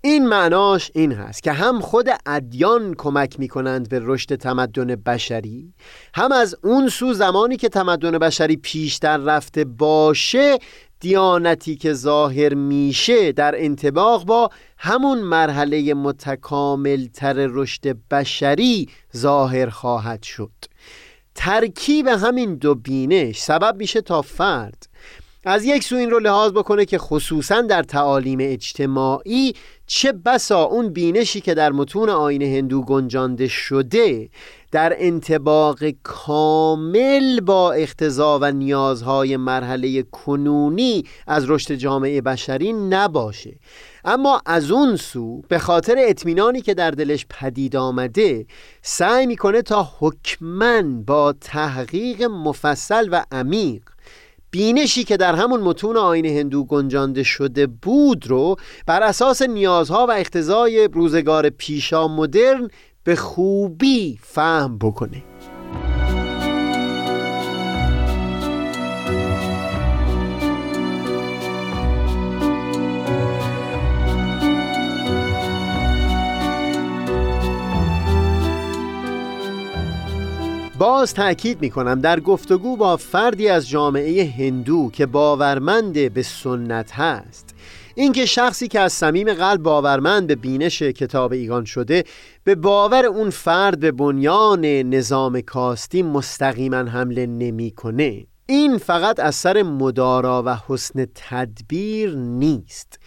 این 0.00 0.26
معناش 0.26 0.90
این 0.94 1.12
هست 1.12 1.42
که 1.42 1.52
هم 1.52 1.80
خود 1.80 2.08
ادیان 2.26 2.94
کمک 2.94 3.40
می 3.40 3.48
کنند 3.48 3.88
به 3.88 4.00
رشد 4.02 4.34
تمدن 4.34 4.86
بشری 4.86 5.74
هم 6.14 6.32
از 6.32 6.56
اون 6.64 6.88
سو 6.88 7.14
زمانی 7.14 7.56
که 7.56 7.68
تمدن 7.68 8.18
بشری 8.18 8.56
پیشتر 8.56 9.16
رفته 9.16 9.64
باشه 9.64 10.58
دیانتی 11.00 11.76
که 11.76 11.92
ظاهر 11.92 12.54
میشه 12.54 13.32
در 13.32 13.54
انتباق 13.64 14.24
با 14.24 14.50
همون 14.78 15.18
مرحله 15.18 15.94
متکامل 15.94 17.06
تر 17.06 17.32
رشد 17.50 17.96
بشری 18.10 18.88
ظاهر 19.16 19.68
خواهد 19.68 20.22
شد. 20.22 20.50
ترکیب 21.34 22.06
همین 22.06 22.54
دو 22.54 22.74
بینش 22.74 23.40
سبب 23.40 23.76
میشه 23.76 24.00
تا 24.00 24.22
فرد 24.22 24.88
از 25.44 25.64
یک 25.64 25.84
سو 25.84 25.96
این 25.96 26.10
رو 26.10 26.18
لحاظ 26.18 26.52
بکنه 26.52 26.84
که 26.84 26.98
خصوصا 26.98 27.60
در 27.60 27.82
تعالیم 27.82 28.38
اجتماعی 28.42 29.54
چه 29.90 30.12
بسا 30.12 30.62
اون 30.62 30.88
بینشی 30.88 31.40
که 31.40 31.54
در 31.54 31.72
متون 31.72 32.08
آین 32.08 32.42
هندو 32.42 32.82
گنجانده 32.82 33.48
شده 33.48 34.28
در 34.72 34.92
انتباق 34.96 35.78
کامل 36.02 37.40
با 37.40 37.72
اختزا 37.72 38.38
و 38.42 38.52
نیازهای 38.52 39.36
مرحله 39.36 40.02
کنونی 40.02 41.04
از 41.26 41.50
رشد 41.50 41.74
جامعه 41.74 42.20
بشری 42.20 42.72
نباشه. 42.72 43.58
اما 44.04 44.42
از 44.46 44.70
اون 44.70 44.96
سو 44.96 45.42
به 45.48 45.58
خاطر 45.58 45.94
اطمینانی 45.98 46.60
که 46.60 46.74
در 46.74 46.90
دلش 46.90 47.26
پدید 47.30 47.76
آمده 47.76 48.46
سعی 48.82 49.26
می‌کنه 49.26 49.62
تا 49.62 49.88
حکمن 49.98 51.02
با 51.02 51.34
تحقیق 51.40 52.22
مفصل 52.22 53.08
و 53.12 53.24
عمیق 53.32 53.82
بینشی 54.50 55.04
که 55.04 55.16
در 55.16 55.34
همون 55.34 55.60
متون 55.60 55.96
آین 55.96 56.26
هندو 56.26 56.64
گنجانده 56.64 57.22
شده 57.22 57.66
بود 57.66 58.26
رو 58.26 58.56
بر 58.86 59.02
اساس 59.02 59.42
نیازها 59.42 60.06
و 60.06 60.10
اختزای 60.10 60.88
روزگار 60.92 61.50
پیشا 61.50 62.08
مدرن 62.08 62.68
به 63.04 63.16
خوبی 63.16 64.18
فهم 64.22 64.78
بکنه. 64.78 65.22
باز 80.78 81.14
تأکید 81.14 81.60
می 81.60 81.70
کنم 81.70 82.00
در 82.00 82.20
گفتگو 82.20 82.76
با 82.76 82.96
فردی 82.96 83.48
از 83.48 83.68
جامعه 83.68 84.34
هندو 84.38 84.90
که 84.92 85.06
باورمند 85.06 86.12
به 86.14 86.22
سنت 86.22 86.92
هست. 86.92 87.54
اینکه 87.94 88.26
شخصی 88.26 88.68
که 88.68 88.80
از 88.80 88.92
صمیم 88.92 89.32
قلب 89.32 89.62
باورمند 89.62 90.26
به 90.26 90.34
بینش 90.34 90.82
کتاب 90.82 91.32
ایگان 91.32 91.64
شده 91.64 92.04
به 92.44 92.54
باور 92.54 93.06
اون 93.06 93.30
فرد 93.30 93.80
به 93.80 93.92
بنیان 93.92 94.64
نظام 94.64 95.40
کاستی 95.40 96.02
مستقیما 96.02 96.76
حمله 96.76 97.26
نمی‌کنه. 97.26 98.26
این 98.46 98.78
فقط 98.78 99.20
از 99.20 99.34
سر 99.34 99.62
مدارا 99.62 100.42
و 100.46 100.56
حسن 100.68 101.06
تدبیر 101.14 102.16
نیست. 102.16 102.98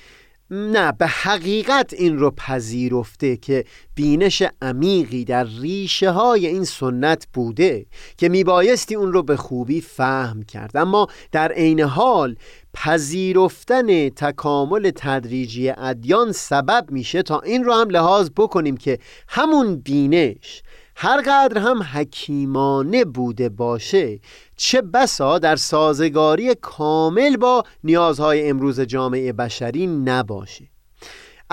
نه 0.51 0.91
به 0.91 1.07
حقیقت 1.07 1.93
این 1.93 2.19
رو 2.19 2.31
پذیرفته 2.31 3.37
که 3.37 3.65
بینش 3.95 4.43
عمیقی 4.61 5.25
در 5.25 5.43
ریشه 5.43 6.11
های 6.11 6.47
این 6.47 6.63
سنت 6.63 7.27
بوده 7.33 7.85
که 8.17 8.29
میبایستی 8.29 8.95
اون 8.95 9.13
رو 9.13 9.23
به 9.23 9.37
خوبی 9.37 9.81
فهم 9.81 10.43
کرد. 10.43 10.77
اما 10.77 11.07
در 11.31 11.51
عین 11.51 11.79
حال 11.79 12.35
پذیرفتن 12.73 14.09
تکامل 14.09 14.91
تدریجی 14.95 15.69
ادیان 15.69 16.31
سبب 16.31 16.85
میشه 16.89 17.23
تا 17.23 17.39
این 17.39 17.63
رو 17.63 17.73
هم 17.73 17.89
لحاظ 17.89 18.29
بکنیم 18.37 18.77
که 18.77 18.99
همون 19.27 19.75
بینش 19.75 20.63
هر 20.95 21.21
قدر 21.21 21.57
هم 21.57 21.83
حکیمانه 21.83 23.05
بوده 23.05 23.49
باشه 23.49 24.19
چه 24.55 24.81
بسا 24.81 25.39
در 25.39 25.55
سازگاری 25.55 26.55
کامل 26.55 27.37
با 27.37 27.63
نیازهای 27.83 28.49
امروز 28.49 28.81
جامعه 28.81 29.33
بشری 29.33 29.87
نباشه. 29.87 30.71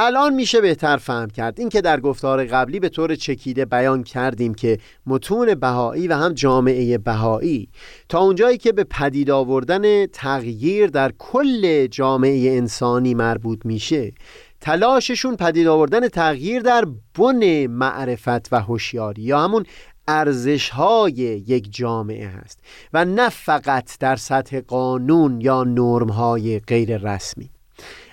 الان 0.00 0.34
میشه 0.34 0.60
بهتر 0.60 0.96
فهم 0.96 1.30
کرد. 1.30 1.60
اینکه 1.60 1.80
در 1.80 2.00
گفتار 2.00 2.44
قبلی 2.44 2.80
به 2.80 2.88
طور 2.88 3.14
چکیده 3.14 3.64
بیان 3.64 4.02
کردیم 4.02 4.54
که 4.54 4.78
متون 5.06 5.54
بهایی 5.54 6.08
و 6.08 6.14
هم 6.14 6.32
جامعه 6.32 6.98
بهایی 6.98 7.68
تا 8.08 8.18
اونجایی 8.18 8.58
که 8.58 8.72
به 8.72 8.84
پدید 8.84 9.30
آوردن 9.30 10.06
تغییر 10.06 10.86
در 10.86 11.12
کل 11.18 11.86
جامعه 11.86 12.56
انسانی 12.56 13.14
مربوط 13.14 13.66
میشه 13.66 14.12
تلاششون 14.60 15.36
پدید 15.36 15.66
آوردن 15.66 16.08
تغییر 16.08 16.62
در 16.62 16.84
بن 17.18 17.66
معرفت 17.66 18.52
و 18.52 18.60
هوشیاری 18.60 19.22
یا 19.22 19.40
همون 19.40 19.64
ارزش 20.08 20.70
های 20.70 21.14
یک 21.14 21.68
جامعه 21.72 22.28
هست 22.28 22.60
و 22.92 23.04
نه 23.04 23.28
فقط 23.28 23.98
در 24.00 24.16
سطح 24.16 24.60
قانون 24.60 25.40
یا 25.40 25.64
نرم 25.64 26.10
های 26.10 26.60
غیر 26.60 26.98
رسمی. 26.98 27.50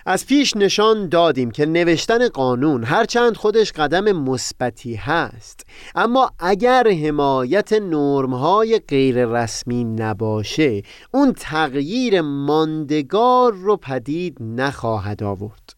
از 0.07 0.25
پیش 0.25 0.55
نشان 0.57 1.09
دادیم 1.09 1.51
که 1.51 1.65
نوشتن 1.65 2.27
قانون 2.27 2.83
هرچند 2.83 3.37
خودش 3.37 3.71
قدم 3.71 4.11
مثبتی 4.11 4.95
هست 4.95 5.65
اما 5.95 6.31
اگر 6.39 6.87
حمایت 6.87 7.73
نرمهای 7.73 8.79
غیر 8.87 9.25
رسمی 9.25 9.83
نباشه 9.83 10.81
اون 11.13 11.33
تغییر 11.33 12.21
ماندگار 12.21 13.53
رو 13.53 13.77
پدید 13.77 14.37
نخواهد 14.41 15.23
آورد. 15.23 15.74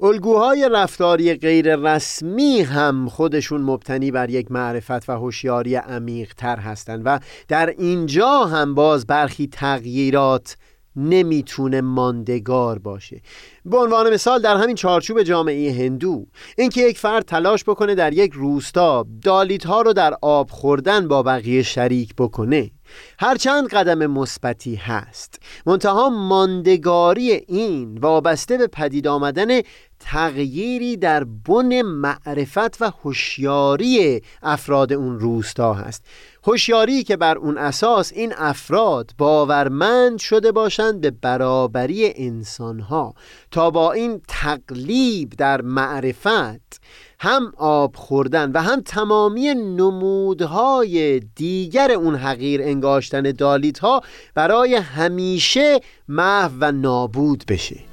الگوهای 0.00 0.68
رفتاری 0.72 1.34
غیر 1.34 1.76
رسمی 1.76 2.60
هم 2.60 3.08
خودشون 3.08 3.60
مبتنی 3.60 4.10
بر 4.10 4.30
یک 4.30 4.52
معرفت 4.52 5.08
و 5.08 5.12
هوشیاری 5.12 5.74
عمیق 5.74 6.34
تر 6.34 6.56
هستند 6.56 7.02
و 7.04 7.20
در 7.48 7.66
اینجا 7.66 8.44
هم 8.44 8.74
باز 8.74 9.06
برخی 9.06 9.46
تغییرات 9.46 10.56
نمی‌تونه 10.96 11.80
ماندگار 11.80 12.78
باشه. 12.78 13.20
به 13.64 13.78
عنوان 13.78 14.14
مثال 14.14 14.42
در 14.42 14.56
همین 14.56 14.76
چارچوب 14.76 15.22
جامعه 15.22 15.72
هندو 15.72 16.26
اینکه 16.58 16.80
یک 16.80 16.98
فرد 16.98 17.24
تلاش 17.24 17.64
بکنه 17.64 17.94
در 17.94 18.12
یک 18.12 18.32
روستا 18.32 19.06
دالیت 19.22 19.66
ها 19.66 19.82
رو 19.82 19.92
در 19.92 20.14
آب 20.22 20.50
خوردن 20.50 21.08
با 21.08 21.22
بقیه 21.22 21.62
شریک 21.62 22.14
بکنه 22.18 22.70
هرچند 23.18 23.68
قدم 23.68 24.06
مثبتی 24.06 24.74
هست. 24.74 25.40
منتها 25.66 26.08
ماندگاری 26.08 27.32
این 27.32 27.98
وابسته 27.98 28.58
به 28.58 28.66
پدید 28.66 29.08
آمدن 29.08 29.60
تغییری 30.00 30.96
در 30.96 31.24
بن 31.24 31.82
معرفت 31.82 32.82
و 32.82 32.92
هوشیاری 33.02 34.22
افراد 34.42 34.92
اون 34.92 35.20
روستا 35.20 35.74
هست. 35.74 36.04
هوشیاری 36.44 37.02
که 37.02 37.16
بر 37.16 37.38
اون 37.38 37.58
اساس 37.58 38.12
این 38.12 38.34
افراد 38.36 39.10
باورمند 39.18 40.18
شده 40.18 40.52
باشند 40.52 41.00
به 41.00 41.10
برابری 41.10 42.12
انسانها. 42.16 43.14
تا 43.50 43.70
با 43.70 43.92
این 43.92 44.20
تقلیب 44.28 45.32
در 45.38 45.60
معرفت 45.60 46.80
هم 47.20 47.52
آب 47.56 47.96
خوردن 47.96 48.52
و 48.52 48.62
هم 48.62 48.80
تمامی 48.80 49.54
نمودهای 49.54 51.20
دیگر 51.20 51.92
اون 51.92 52.14
حقیر 52.14 52.62
انگاشتن 52.62 53.22
دالیت 53.22 53.78
ها 53.78 54.02
برای 54.34 54.74
همیشه 54.74 55.80
محو 56.08 56.52
و 56.60 56.72
نابود 56.72 57.44
بشه. 57.48 57.87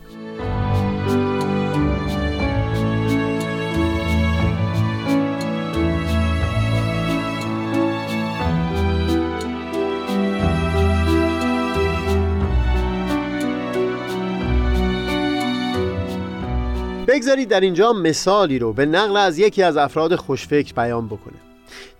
بگذارید 17.16 17.50
در 17.50 17.60
اینجا 17.60 17.94
مثالی 17.94 18.60
رو 18.60 18.74
به 18.74 18.86
نقل 18.86 19.18
از 19.18 19.40
یکی 19.40 19.64
از 19.64 19.78
افراد 19.78 20.16
خوشفکر 20.16 20.74
بیان 20.74 21.08
بکنه. 21.08 21.38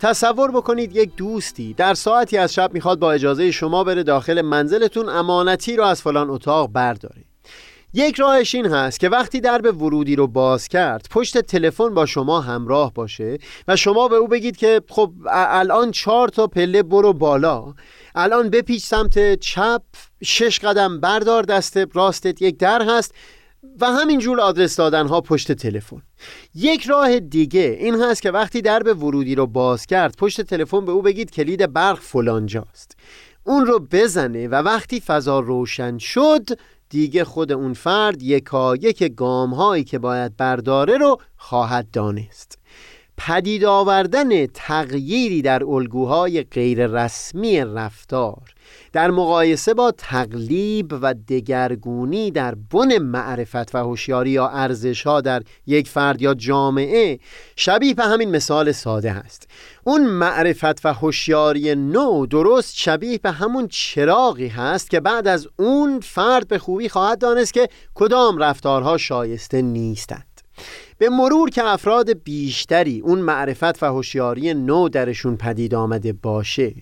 تصور 0.00 0.50
بکنید 0.50 0.96
یک 0.96 1.16
دوستی 1.16 1.74
در 1.74 1.94
ساعتی 1.94 2.36
از 2.36 2.54
شب 2.54 2.74
می‌خواد 2.74 2.98
با 2.98 3.12
اجازه 3.12 3.50
شما 3.50 3.84
بره 3.84 4.02
داخل 4.02 4.42
منزلتون 4.42 5.08
امانتی 5.08 5.76
رو 5.76 5.84
از 5.84 6.02
فلان 6.02 6.30
اتاق 6.30 6.72
برداره. 6.72 7.24
یک 7.94 8.16
راهش 8.16 8.54
این 8.54 8.66
هست 8.66 9.00
که 9.00 9.08
وقتی 9.08 9.40
درب 9.40 9.82
ورودی 9.82 10.16
رو 10.16 10.26
باز 10.26 10.68
کرد 10.68 11.06
پشت 11.10 11.38
تلفن 11.38 11.94
با 11.94 12.06
شما 12.06 12.40
همراه 12.40 12.94
باشه 12.94 13.38
و 13.68 13.76
شما 13.76 14.08
به 14.08 14.16
او 14.16 14.28
بگید 14.28 14.56
که 14.56 14.82
خب 14.88 15.12
الان 15.30 15.90
چهار 15.90 16.28
تا 16.28 16.46
پله 16.46 16.82
برو 16.82 17.12
بالا. 17.12 17.74
الان 18.14 18.50
بپیچ 18.50 18.84
سمت 18.84 19.34
چپ 19.40 19.82
شش 20.24 20.58
قدم 20.58 21.00
بردار 21.00 21.42
دست 21.42 21.76
راستت 21.94 22.42
یک 22.42 22.58
در 22.58 22.82
هست. 22.88 23.14
و 23.80 23.86
همینجور 23.86 24.40
آدرس 24.40 24.76
دادن 24.76 25.06
ها 25.06 25.20
پشت 25.20 25.52
تلفن. 25.52 26.02
یک 26.54 26.86
راه 26.86 27.20
دیگه 27.20 27.76
این 27.80 28.02
هست 28.02 28.22
که 28.22 28.30
وقتی 28.30 28.62
درب 28.62 29.02
ورودی 29.02 29.34
رو 29.34 29.46
باز 29.46 29.86
کرد 29.86 30.16
پشت 30.16 30.40
تلفن 30.40 30.84
به 30.84 30.92
او 30.92 31.02
بگید 31.02 31.30
کلید 31.30 31.72
برق 31.72 31.98
فلانجاست. 32.00 32.96
اون 33.44 33.66
رو 33.66 33.86
بزنه 33.90 34.48
و 34.48 34.54
وقتی 34.54 35.00
فضا 35.00 35.40
روشن 35.40 35.98
شد 35.98 36.48
دیگه 36.88 37.24
خود 37.24 37.52
اون 37.52 37.72
فرد 37.72 38.22
یکا 38.22 38.76
یک 38.76 39.02
گام 39.02 39.54
هایی 39.54 39.84
که 39.84 39.98
باید 39.98 40.36
برداره 40.36 40.98
رو 40.98 41.18
خواهد 41.36 41.90
دانست. 41.92 42.58
پدید 43.18 43.64
آوردن 43.64 44.46
تغییری 44.46 45.42
در 45.42 45.64
الگوهای 45.64 46.42
غیر 46.42 46.86
رسمی 46.86 47.60
رفتار. 47.60 48.55
در 48.92 49.10
مقایسه 49.10 49.74
با 49.74 49.92
تقلیب 49.98 50.92
و 51.02 51.14
دگرگونی 51.28 52.30
در 52.30 52.54
بن 52.54 52.98
معرفت 52.98 53.74
و 53.74 53.78
هوشیاری 53.78 54.30
یا 54.30 54.48
ارزشها 54.48 55.20
در 55.20 55.42
یک 55.66 55.88
فرد 55.88 56.22
یا 56.22 56.34
جامعه 56.34 57.18
شبیه 57.56 57.94
به 57.94 58.04
همین 58.04 58.30
مثال 58.30 58.72
ساده 58.72 59.10
است. 59.10 59.48
اون 59.84 60.06
معرفت 60.06 60.86
و 60.86 60.92
هوشیاری 60.92 61.74
نو 61.74 62.26
درست 62.26 62.76
شبیه 62.76 63.18
به 63.18 63.30
همون 63.30 63.68
چراغی 63.68 64.48
هست 64.48 64.90
که 64.90 65.00
بعد 65.00 65.28
از 65.28 65.48
اون 65.58 66.00
فرد 66.00 66.48
به 66.48 66.58
خوبی 66.58 66.88
خواهد 66.88 67.18
دانست 67.18 67.54
که 67.54 67.68
کدام 67.94 68.38
رفتارها 68.38 68.96
شایسته 68.98 69.62
نیستند. 69.62 70.36
به 70.98 71.08
مرور 71.08 71.50
که 71.50 71.64
افراد 71.64 72.22
بیشتری 72.22 73.00
اون 73.00 73.18
معرفت 73.18 73.82
و 73.82 73.86
هوشیاری 73.86 74.54
نو 74.54 74.88
درشون 74.88 75.36
پدید 75.36 75.74
آمده 75.74 76.12
باشه 76.12 76.74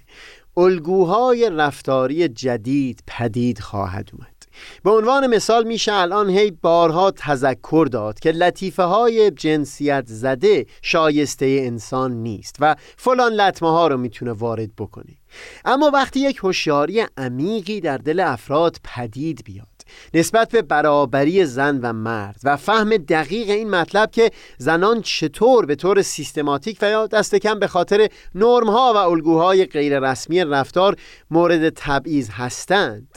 الگوهای 0.57 1.51
رفتاری 1.51 2.29
جدید 2.29 3.03
پدید 3.07 3.59
خواهد 3.59 4.11
اومد. 4.13 4.35
به 4.83 4.91
عنوان 4.91 5.27
مثال 5.27 5.65
میشه 5.65 5.93
الان 5.93 6.31
هی 6.31 6.51
بارها 6.51 7.11
تذکر 7.11 7.89
داد 7.93 8.21
که 8.21 8.33
لطیفه 8.33 8.83
های 8.83 9.31
جنسیت 9.31 10.05
زده 10.07 10.67
شایسته 10.83 11.61
انسان 11.61 12.13
نیست 12.13 12.57
و 12.61 12.77
فلان 12.97 13.33
لطمه 13.33 13.71
ها 13.71 13.89
رو 13.89 13.97
می‌تونه 13.97 14.33
وارد 14.33 14.77
بکنه. 14.79 15.17
اما 15.65 15.91
وقتی 15.95 16.21
یک 16.21 16.37
هوشیاری 16.37 17.07
عمیقی 17.17 17.81
در 17.81 17.99
دل 17.99 18.21
افراد 18.21 18.77
پدید 18.85 19.45
بیاد 19.45 19.74
نسبت 20.15 20.51
به 20.51 20.63
برابری 20.63 21.45
زن 21.45 21.81
و 21.83 21.93
مرد 21.93 22.41
و 22.45 22.57
فهم 22.57 22.97
دقیق 22.97 23.51
این 23.51 23.71
مطلب 23.71 24.11
که 24.11 24.31
زنان 24.59 25.03
چطور 25.03 25.67
به 25.67 25.75
طور 25.75 26.03
سیستماتیک 26.03 26.79
و 26.83 26.91
یا 26.91 27.07
دست 27.07 27.35
کم 27.35 27.59
به 27.59 27.67
خاطر 27.67 28.09
نرم 28.35 28.71
ها 28.71 28.93
و 28.95 28.97
الگوهای 28.97 29.65
غیر 29.65 30.01
رسمی 30.01 30.45
رفتار 30.45 30.97
مورد 31.31 31.69
تبعیض 31.69 32.29
هستند 32.31 33.09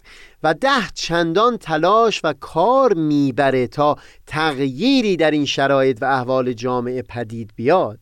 و 0.43 0.53
ده 0.53 0.87
چندان 0.93 1.57
تلاش 1.57 2.21
و 2.23 2.33
کار 2.39 2.93
می‌بره 2.93 3.67
تا 3.67 3.97
تغییری 4.27 5.17
در 5.17 5.31
این 5.31 5.45
شرایط 5.45 5.97
و 6.01 6.05
احوال 6.05 6.53
جامعه 6.53 7.01
پدید 7.01 7.51
بیاد. 7.55 7.99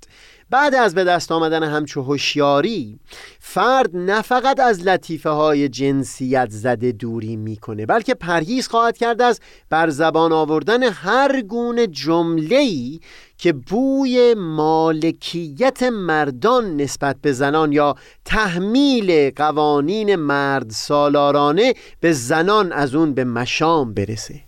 بعد 0.50 0.76
از 0.76 0.96
به 0.96 1.04
دست 1.04 1.32
آمدن 1.32 1.64
همچو 1.64 2.02
هوشیاری 2.02 3.00
فرد 3.40 3.98
نه 3.98 4.22
فقط 4.22 4.60
از 4.60 4.88
لطیفه 4.88 5.30
های 5.30 5.70
جنسیت 5.70 6.48
زده 6.50 6.92
دوری 6.92 7.36
می‌کنه 7.36 7.86
بلکه 7.86 8.14
پرهیز 8.14 8.68
خواهد 8.68 8.98
کرد 8.98 9.22
از 9.22 9.40
بر 9.70 9.90
زبان 9.90 10.34
آوردن 10.34 10.84
هر 10.84 11.42
گونه 11.42 11.88
جمله‌ای 11.88 13.00
که 13.38 13.54
بوی 13.54 14.34
مالکیت 14.38 15.84
مردان 15.84 16.78
نسبت 16.78 17.16
به 17.22 17.32
زنان 17.32 17.72
یا 17.72 17.96
تحمیل 18.26 19.32
قوانین 19.36 20.16
مرد 20.16 20.70
سالارانه 20.70 21.74
به 22.00 22.12
زنان 22.14 22.72
از 22.72 22.96
اون 22.96 23.14
به 23.14 23.24
مشام 23.24 23.94
برسه. 23.94 24.45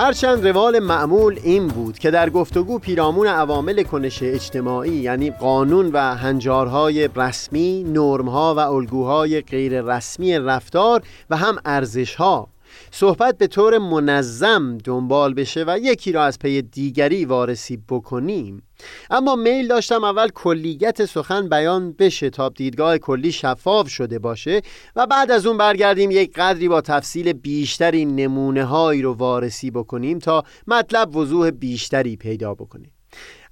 هرچند 0.00 0.48
روال 0.48 0.78
معمول 0.78 1.38
این 1.42 1.68
بود 1.68 1.98
که 1.98 2.10
در 2.10 2.30
گفتگو 2.30 2.78
پیرامون 2.78 3.26
عوامل 3.26 3.82
کنش 3.82 4.22
اجتماعی 4.22 4.92
یعنی 4.92 5.30
قانون 5.30 5.86
و 5.92 6.14
هنجارهای 6.14 7.08
رسمی، 7.16 7.84
نرمها 7.84 8.54
و 8.54 8.58
الگوهای 8.58 9.40
غیر 9.40 9.82
رسمی 9.82 10.38
رفتار 10.38 11.02
و 11.30 11.36
هم 11.36 11.56
ارزشها. 11.64 12.48
صحبت 12.90 13.38
به 13.38 13.46
طور 13.46 13.78
منظم 13.78 14.78
دنبال 14.78 15.34
بشه 15.34 15.64
و 15.66 15.78
یکی 15.78 16.12
را 16.12 16.24
از 16.24 16.38
پی 16.38 16.62
دیگری 16.62 17.24
وارسی 17.24 17.82
بکنیم. 17.88 18.62
اما 19.10 19.36
میل 19.36 19.68
داشتم 19.68 20.04
اول 20.04 20.28
کلیت 20.28 21.04
سخن 21.04 21.48
بیان 21.48 21.92
بشه 21.92 22.30
تا 22.30 22.48
دیدگاه 22.48 22.98
کلی 22.98 23.32
شفاف 23.32 23.88
شده 23.88 24.18
باشه 24.18 24.62
و 24.96 25.06
بعد 25.06 25.30
از 25.30 25.46
اون 25.46 25.58
برگردیم 25.58 26.10
یک 26.10 26.32
قدری 26.34 26.68
با 26.68 26.80
تفصیل 26.80 27.32
بیشتری 27.32 28.04
نمونه 28.04 28.64
هایی 28.64 29.02
رو 29.02 29.12
وارسی 29.14 29.70
بکنیم 29.70 30.18
تا 30.18 30.44
مطلب 30.66 31.16
وضوح 31.16 31.50
بیشتری 31.50 32.16
پیدا 32.16 32.54
بکنیم. 32.54 32.92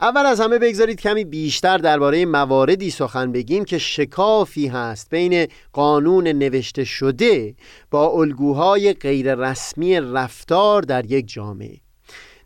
اول 0.00 0.26
از 0.26 0.40
همه 0.40 0.58
بگذارید 0.58 1.00
کمی 1.00 1.24
بیشتر 1.24 1.78
درباره 1.78 2.26
مواردی 2.26 2.90
سخن 2.90 3.32
بگیم 3.32 3.64
که 3.64 3.78
شکافی 3.78 4.66
هست 4.66 5.10
بین 5.10 5.46
قانون 5.72 6.28
نوشته 6.28 6.84
شده 6.84 7.54
با 7.90 8.08
الگوهای 8.08 8.92
غیر 8.92 9.34
رسمی 9.34 10.00
رفتار 10.00 10.82
در 10.82 11.06
یک 11.06 11.28
جامعه. 11.28 11.87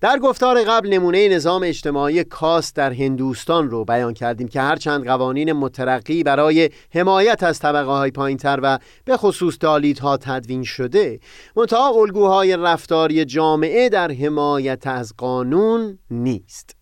در 0.03 0.19
گفتار 0.19 0.65
قبل 0.65 0.89
نمونه 0.89 1.29
نظام 1.29 1.63
اجتماعی 1.63 2.25
کاست 2.25 2.77
در 2.77 2.93
هندوستان 2.93 3.71
رو 3.71 3.85
بیان 3.85 4.15
کردیم 4.15 4.49
که 4.49 4.61
هرچند 4.61 5.05
قوانین 5.05 5.53
مترقی 5.53 6.23
برای 6.23 6.71
حمایت 6.95 7.43
از 7.43 7.59
طبقه 7.59 7.91
های 7.91 8.11
پایین 8.11 8.39
تر 8.39 8.61
و 8.63 8.79
به 9.05 9.17
خصوص 9.17 9.57
دالیدها 9.61 10.17
تدوین 10.17 10.63
شده 10.65 11.21
منتها 11.57 11.89
الگوهای 11.89 12.57
رفتاری 12.57 13.25
جامعه 13.25 13.89
در 13.89 14.13
حمایت 14.13 14.87
از 14.87 15.13
قانون 15.19 15.99
نیست. 16.11 16.77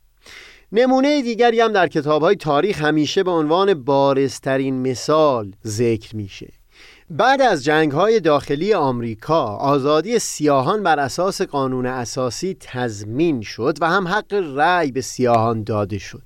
نمونه 0.72 1.22
دیگری 1.22 1.60
هم 1.60 1.72
در 1.72 1.88
کتاب 1.88 2.22
های 2.22 2.36
تاریخ 2.36 2.82
همیشه 2.82 3.22
به 3.22 3.30
عنوان 3.30 3.74
بارزترین 3.74 4.82
مثال 4.82 5.52
ذکر 5.66 6.16
میشه. 6.16 6.59
بعد 7.12 7.42
از 7.42 7.64
جنگ 7.64 7.92
های 7.92 8.20
داخلی 8.20 8.74
آمریکا 8.74 9.44
آزادی 9.44 10.18
سیاهان 10.18 10.82
بر 10.82 10.98
اساس 10.98 11.42
قانون 11.42 11.86
اساسی 11.86 12.56
تضمین 12.61 13.40
شد 13.42 13.78
و 13.80 13.90
هم 13.90 14.08
حق 14.08 14.34
رأی 14.54 14.92
به 14.92 15.00
سیاهان 15.00 15.64
داده 15.64 15.98
شد. 15.98 16.22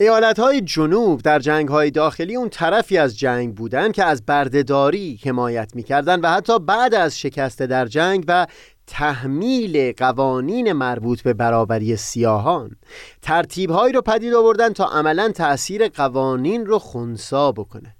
ایالت 0.00 0.38
های 0.38 0.60
جنوب 0.60 1.22
در 1.22 1.38
جنگ 1.38 1.68
های 1.68 1.90
داخلی 1.90 2.36
اون 2.36 2.48
طرفی 2.48 2.98
از 2.98 3.18
جنگ 3.18 3.54
بودند 3.54 3.92
که 3.92 4.04
از 4.04 4.26
بردهداری 4.26 5.20
حمایت 5.24 5.72
می‌کردند 5.74 6.24
و 6.24 6.28
حتی 6.28 6.58
بعد 6.58 6.94
از 6.94 7.18
شکست 7.18 7.62
در 7.62 7.86
جنگ 7.86 8.24
و 8.28 8.46
تحمیل 8.86 9.92
قوانین 9.92 10.72
مربوط 10.72 11.22
به 11.22 11.32
برابری 11.32 11.96
سیاهان. 11.96 12.76
ترتیبهایی 13.22 13.92
رو 13.92 14.00
پدید 14.00 14.34
آوردن 14.34 14.72
تا 14.72 14.84
عملا 14.84 15.28
تأثیر 15.28 15.88
قوانین 15.88 16.66
رو 16.66 16.78
خونسا 16.78 17.52
بکنه. 17.52 17.94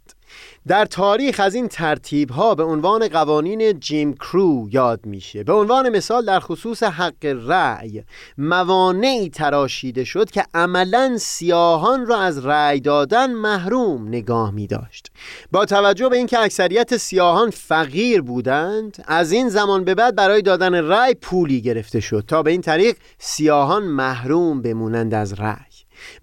در 0.68 0.84
تاریخ 0.84 1.40
از 1.40 1.54
این 1.54 1.68
ترتیب 1.68 2.30
ها 2.30 2.54
به 2.54 2.62
عنوان 2.62 3.08
قوانین 3.08 3.80
جیم 3.80 4.14
کرو 4.14 4.68
یاد 4.70 5.06
میشه. 5.06 5.44
به 5.44 5.52
عنوان 5.52 5.88
مثال 5.88 6.24
در 6.24 6.40
خصوص 6.40 6.82
حق 6.82 7.24
رأی 7.46 8.02
موانعی 8.38 9.30
تراشیده 9.30 10.04
شد 10.04 10.30
که 10.30 10.44
عملا 10.54 11.18
سیاهان 11.18 12.06
را 12.06 12.20
از 12.20 12.46
رأی 12.46 12.80
دادن 12.80 13.32
محروم 13.32 14.08
نگاه 14.08 14.50
می 14.50 14.66
داشت 14.66 15.10
با 15.52 15.64
توجه 15.64 16.08
به 16.08 16.16
اینکه 16.16 16.38
اکثریت 16.38 16.96
سیاهان 16.96 17.50
فقیر 17.50 18.22
بودند 18.22 19.04
از 19.06 19.32
این 19.32 19.48
زمان 19.48 19.84
به 19.84 19.94
بعد 19.94 20.16
برای 20.16 20.42
دادن 20.42 20.74
رأی 20.74 21.14
پولی 21.14 21.60
گرفته 21.60 22.00
شد 22.00 22.24
تا 22.28 22.42
به 22.42 22.50
این 22.50 22.60
طریق 22.60 22.96
سیاهان 23.18 23.82
محروم 23.82 24.62
بمونند 24.62 25.14
از 25.14 25.40
رأی. 25.40 25.73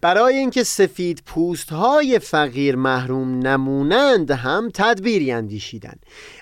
برای 0.01 0.37
اینکه 0.37 0.63
سفید 0.63 1.23
پوست 1.25 1.69
های 1.69 2.19
فقیر 2.19 2.75
محروم 2.75 3.47
نمونند 3.47 4.31
هم 4.31 4.69
تدبیری 4.73 5.31
اندیشیدن 5.31 5.95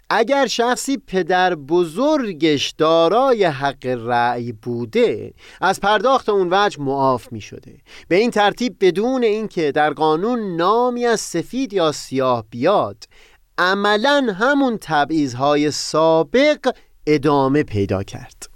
اگر 0.09 0.47
شخصی 0.47 0.97
پدر 0.97 1.55
بزرگش 1.55 2.73
دارای 2.77 3.43
حق 3.43 3.85
رأی 3.85 4.51
بوده 4.51 5.33
از 5.61 5.79
پرداخت 5.79 6.29
اون 6.29 6.47
وجه 6.51 6.81
معاف 6.81 7.31
می 7.31 7.41
شده 7.41 7.77
به 8.07 8.15
این 8.15 8.31
ترتیب 8.31 8.75
بدون 8.81 9.23
اینکه 9.23 9.71
در 9.71 9.93
قانون 9.93 10.55
نامی 10.55 11.05
از 11.05 11.19
سفید 11.19 11.73
یا 11.73 11.91
سیاه 11.91 12.45
بیاد 12.49 13.03
عملا 13.57 14.35
همون 14.39 14.77
تبعیض 14.81 15.35
سابق 15.71 16.73
ادامه 17.07 17.63
پیدا 17.63 18.03
کرد. 18.03 18.48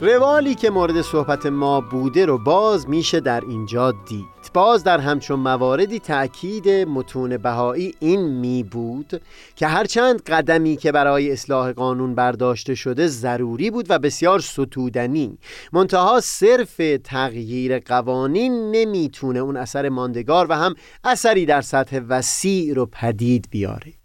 روالی 0.00 0.54
که 0.54 0.70
مورد 0.70 1.02
صحبت 1.02 1.46
ما 1.46 1.80
بوده 1.80 2.26
رو 2.26 2.38
باز 2.38 2.88
میشه 2.88 3.20
در 3.20 3.40
اینجا 3.40 3.92
دید. 3.92 4.26
باز 4.54 4.84
در 4.84 4.98
همچون 4.98 5.40
مواردی 5.40 5.98
تأکید 5.98 6.68
متون 6.68 7.36
بهایی 7.36 7.94
این 8.00 8.20
می 8.20 8.62
بود 8.62 9.22
که 9.56 9.66
هرچند 9.66 10.22
قدمی 10.22 10.76
که 10.76 10.92
برای 10.92 11.32
اصلاح 11.32 11.72
قانون 11.72 12.14
برداشته 12.14 12.74
شده 12.74 13.06
ضروری 13.06 13.70
بود 13.70 13.86
و 13.88 13.98
بسیار 13.98 14.40
ستودنی 14.40 15.38
منتها 15.72 16.20
صرف 16.20 16.80
تغییر 17.04 17.78
قوانین 17.78 18.70
نمی‌تونه 18.70 19.38
اون 19.38 19.56
اثر 19.56 19.88
ماندگار 19.88 20.46
و 20.50 20.54
هم 20.54 20.74
اثری 21.04 21.46
در 21.46 21.60
سطح 21.60 22.00
وسیع 22.08 22.74
رو 22.74 22.86
پدید 22.86 23.48
بیاره. 23.50 23.97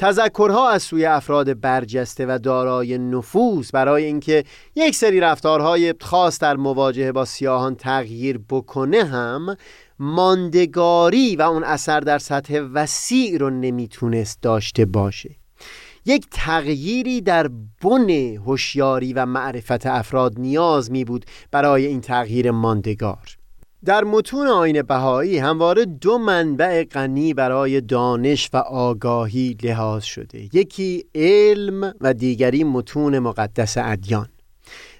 تذکرها 0.00 0.70
از 0.70 0.82
سوی 0.82 1.06
افراد 1.06 1.60
برجسته 1.60 2.26
و 2.26 2.38
دارای 2.38 2.98
نفوذ 2.98 3.70
برای 3.70 4.04
اینکه 4.04 4.44
یک 4.74 4.94
سری 4.94 5.20
رفتارهای 5.20 5.94
خاص 6.00 6.38
در 6.38 6.56
مواجهه 6.56 7.12
با 7.12 7.24
سیاهان 7.24 7.74
تغییر 7.74 8.40
بکنه 8.48 9.04
هم 9.04 9.56
ماندگاری 9.98 11.36
و 11.36 11.42
اون 11.42 11.64
اثر 11.64 12.00
در 12.00 12.18
سطح 12.18 12.60
وسیع 12.74 13.38
رو 13.38 13.50
نمی‌تونست 13.50 14.42
داشته 14.42 14.84
باشه. 14.84 15.30
یک 16.06 16.26
تغییری 16.30 17.20
در 17.20 17.50
بن 17.82 18.10
هوشیاری 18.36 19.12
و 19.12 19.26
معرفت 19.26 19.86
افراد 19.86 20.34
نیاز 20.38 20.90
می 20.90 21.04
بود 21.04 21.24
برای 21.50 21.86
این 21.86 22.00
تغییر 22.00 22.50
ماندگار. 22.50 23.39
در 23.84 24.04
متون 24.04 24.46
آین 24.46 24.82
بهایی 24.82 25.38
همواره 25.38 25.84
دو 25.84 26.18
منبع 26.18 26.84
غنی 26.84 27.34
برای 27.34 27.80
دانش 27.80 28.50
و 28.52 28.56
آگاهی 28.56 29.56
لحاظ 29.62 30.04
شده. 30.04 30.48
یکی 30.56 31.04
علم 31.14 31.94
و 32.00 32.14
دیگری 32.14 32.64
متون 32.64 33.18
مقدس 33.18 33.78
ادیان. 33.78 34.28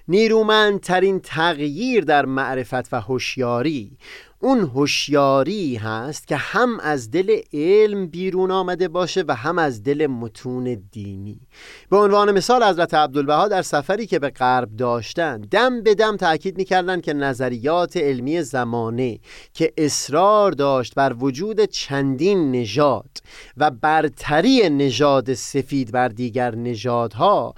نیرومندترین 0.07 1.19
تغییر 1.19 2.03
در 2.03 2.25
معرفت 2.25 2.93
و 2.93 3.01
هوشیاری 3.01 3.97
اون 4.43 4.59
هوشیاری 4.59 5.75
هست 5.75 6.27
که 6.27 6.35
هم 6.35 6.79
از 6.79 7.11
دل 7.11 7.39
علم 7.53 8.07
بیرون 8.07 8.51
آمده 8.51 8.87
باشه 8.87 9.23
و 9.27 9.35
هم 9.35 9.59
از 9.59 9.83
دل 9.83 10.07
متون 10.07 10.83
دینی. 10.91 11.39
به 11.89 11.97
عنوان 11.97 12.31
مثال 12.31 12.63
حضرت 12.63 12.93
عبدالبها 12.93 13.47
در 13.47 13.61
سفری 13.61 14.05
که 14.05 14.19
به 14.19 14.29
غرب 14.29 14.69
داشتن 14.75 15.41
دم 15.41 15.83
به 15.83 15.95
دم 15.95 16.17
تاکید 16.17 16.57
می‌کردند 16.57 17.01
که 17.01 17.13
نظریات 17.13 17.97
علمی 17.97 18.41
زمانه 18.41 19.19
که 19.53 19.73
اصرار 19.77 20.51
داشت 20.51 20.95
بر 20.95 21.15
وجود 21.19 21.65
چندین 21.65 22.51
نژاد 22.51 23.17
و 23.57 23.71
برتری 23.71 24.69
نژاد 24.69 25.33
سفید 25.33 25.91
بر 25.91 26.07
دیگر 26.07 26.55
نژادها 26.55 27.55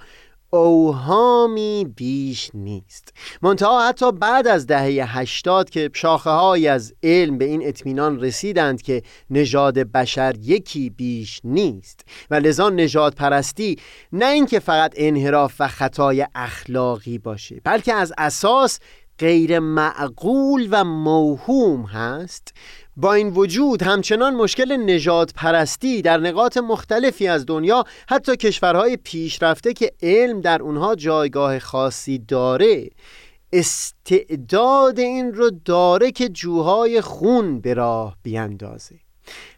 اوهامی 0.54 1.86
بیش 1.96 2.50
نیست. 2.54 3.12
منتها 3.42 3.88
حتی 3.88 4.12
بعد 4.12 4.46
از 4.46 4.66
دهه 4.66 5.18
هشتاد 5.18 5.70
که 5.70 5.90
شاخه 5.94 6.30
های 6.30 6.68
از 6.68 6.94
علم 7.02 7.38
به 7.38 7.44
این 7.44 7.68
اطمینان 7.68 8.20
رسیدند 8.20 8.82
که 8.82 9.02
نژاد 9.30 9.78
بشر 9.78 10.34
یکی 10.40 10.90
بیش 10.90 11.40
نیست. 11.44 12.00
و 12.30 12.34
لذا 12.34 12.68
نژاد 12.68 13.14
پرستی 13.14 13.76
نه 14.12 14.26
اینکه 14.26 14.58
فقط 14.58 14.94
انحراف 14.96 15.54
و 15.60 15.68
خطای 15.68 16.26
اخلاقی 16.34 17.18
باشه 17.18 17.60
بلکه 17.64 17.94
از 17.94 18.12
اساس 18.18 18.78
غیر 19.18 19.58
معقول 19.58 20.68
و 20.70 20.84
موهوم 20.84 21.82
هست. 21.82 22.54
با 22.96 23.14
این 23.14 23.28
وجود 23.28 23.82
همچنان 23.82 24.34
مشکل 24.34 24.90
نجات 24.90 25.32
پرستی 25.32 26.02
در 26.02 26.18
نقاط 26.18 26.56
مختلفی 26.56 27.28
از 27.28 27.46
دنیا 27.46 27.84
حتی 28.08 28.36
کشورهای 28.36 28.96
پیشرفته 28.96 29.72
که 29.72 29.92
علم 30.02 30.40
در 30.40 30.62
اونها 30.62 30.94
جایگاه 30.94 31.58
خاصی 31.58 32.18
داره 32.18 32.90
استعداد 33.52 34.98
این 34.98 35.32
رو 35.32 35.50
داره 35.64 36.10
که 36.10 36.28
جوهای 36.28 37.00
خون 37.00 37.60
به 37.60 37.74
راه 37.74 38.16
بیندازه 38.22 38.94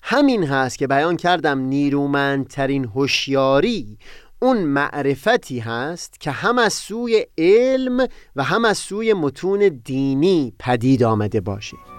همین 0.03 0.45
هست 0.45 0.79
که 0.79 0.87
بیان 0.87 1.17
کردم 1.17 1.59
نیرومندترین 1.59 2.85
هوشیاری. 2.85 3.99
اون 4.43 4.59
معرفتی 4.59 5.59
هست 5.59 6.21
که 6.21 6.31
هم 6.31 6.59
از 6.59 6.73
سوی 6.73 7.27
علم 7.39 8.07
و 8.37 8.43
هم 8.43 8.65
از 8.65 8.79
سوی 8.79 9.13
متون 9.15 9.81
دینی 9.85 10.53
پدید 10.59 11.03
آمده 11.03 11.41
باشه. 11.41 11.96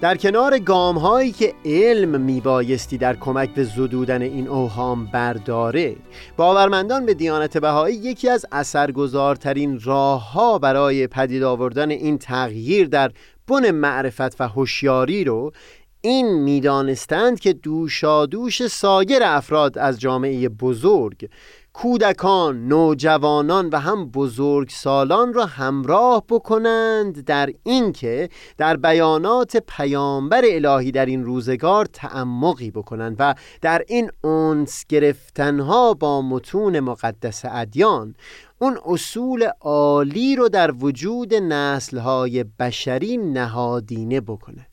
در 0.00 0.16
کنار 0.16 0.58
گام 0.58 0.98
هایی 0.98 1.32
که 1.32 1.54
علم 1.64 2.20
میبایستی 2.20 2.98
در 2.98 3.16
کمک 3.16 3.54
به 3.54 3.64
زدودن 3.64 4.22
این 4.22 4.48
اوهام 4.48 5.06
برداره 5.06 5.96
باورمندان 6.36 7.06
به 7.06 7.14
دیانت 7.14 7.58
بهایی 7.58 7.96
یکی 7.96 8.28
از 8.28 8.46
اثرگذارترین 8.52 9.80
راه 9.84 10.32
ها 10.32 10.58
برای 10.58 11.06
پدید 11.06 11.42
آوردن 11.42 11.90
این 11.90 12.18
تغییر 12.18 12.88
در 12.88 13.10
بن 13.48 13.70
معرفت 13.70 14.40
و 14.40 14.48
هوشیاری 14.48 15.24
رو 15.24 15.52
این 16.00 16.42
می‌دانستند 16.42 17.40
که 17.40 17.52
دوشادوش 17.52 18.66
سایر 18.66 19.22
افراد 19.22 19.78
از 19.78 20.00
جامعه 20.00 20.48
بزرگ 20.48 21.28
کودکان، 21.72 22.68
نوجوانان 22.68 23.68
و 23.68 23.78
هم 23.78 24.10
بزرگ 24.10 24.68
سالان 24.68 25.32
را 25.32 25.46
همراه 25.46 26.24
بکنند 26.28 27.24
در 27.24 27.50
اینکه 27.62 28.28
در 28.58 28.76
بیانات 28.76 29.56
پیامبر 29.56 30.42
الهی 30.44 30.92
در 30.92 31.06
این 31.06 31.24
روزگار 31.24 31.84
تعمقی 31.84 32.70
بکنند 32.70 33.16
و 33.18 33.34
در 33.60 33.84
این 33.88 34.10
اونس 34.24 34.84
گرفتنها 34.88 35.94
با 35.94 36.22
متون 36.22 36.80
مقدس 36.80 37.42
ادیان. 37.44 38.14
اون 38.58 38.78
اصول 38.86 39.48
عالی 39.60 40.36
رو 40.36 40.48
در 40.48 40.70
وجود 40.70 41.34
نسلهای 41.34 42.44
بشری 42.44 43.16
نهادینه 43.16 44.20
بکنه. 44.20 44.69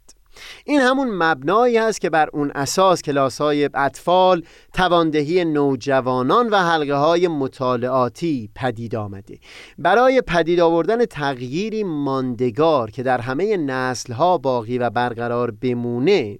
این 0.65 0.81
همون 0.81 1.09
مبنایی 1.09 1.77
است 1.77 2.01
که 2.01 2.09
بر 2.09 2.29
اون 2.33 2.51
اساس 2.55 3.01
کلاس 3.01 3.41
های 3.41 3.69
اطفال 3.73 4.43
تواندهی 4.73 5.45
نوجوانان 5.45 6.49
و 6.49 6.55
حلقه 6.55 6.95
های 6.95 7.27
مطالعاتی 7.27 8.49
پدید 8.55 8.95
آمده. 8.95 9.39
برای 9.77 10.21
پدید 10.21 10.59
آوردن 10.59 11.05
تغییری 11.05 11.83
ماندگار 11.83 12.91
که 12.91 13.03
در 13.03 13.21
همه 13.21 13.57
نسل 13.57 14.13
ها 14.13 14.37
باقی 14.37 14.77
و 14.77 14.89
برقرار 14.89 15.51
بمونه 15.51 16.39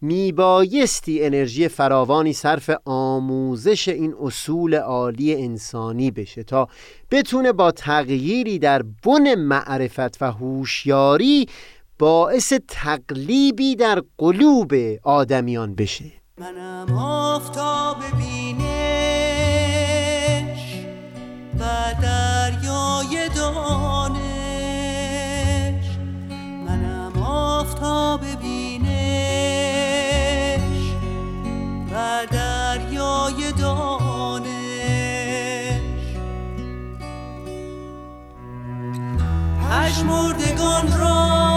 میبایستی 0.00 1.24
انرژی 1.24 1.68
فراوانی 1.68 2.32
صرف 2.32 2.70
آموزش 2.84 3.88
این 3.88 4.14
اصول 4.20 4.74
عالی 4.74 5.34
انسانی 5.34 6.10
بشه 6.10 6.42
تا 6.42 6.68
بتونه 7.10 7.52
با 7.52 7.70
تغییری 7.70 8.58
در 8.58 8.82
بن 8.82 9.34
معرفت 9.34 10.22
و 10.22 10.32
هوشیاری 10.32 11.48
باعث 11.98 12.52
تقلیبی 12.68 13.76
در 13.76 14.02
قلوب 14.18 14.74
آدمیان 15.02 15.74
بشه. 15.74 16.12
منم 16.38 16.98
آفتاب 16.98 17.96
بینش 18.18 18.66
و 21.60 21.64
دریای 22.02 23.28
دانش. 23.36 24.18
منم 26.66 27.22
آفتاب 27.22 28.20
بینش 28.42 29.76
و 31.92 32.26
دریای 32.32 33.52
دانش. 33.58 34.46
پشمردگان 39.70 40.98
را 40.98 41.55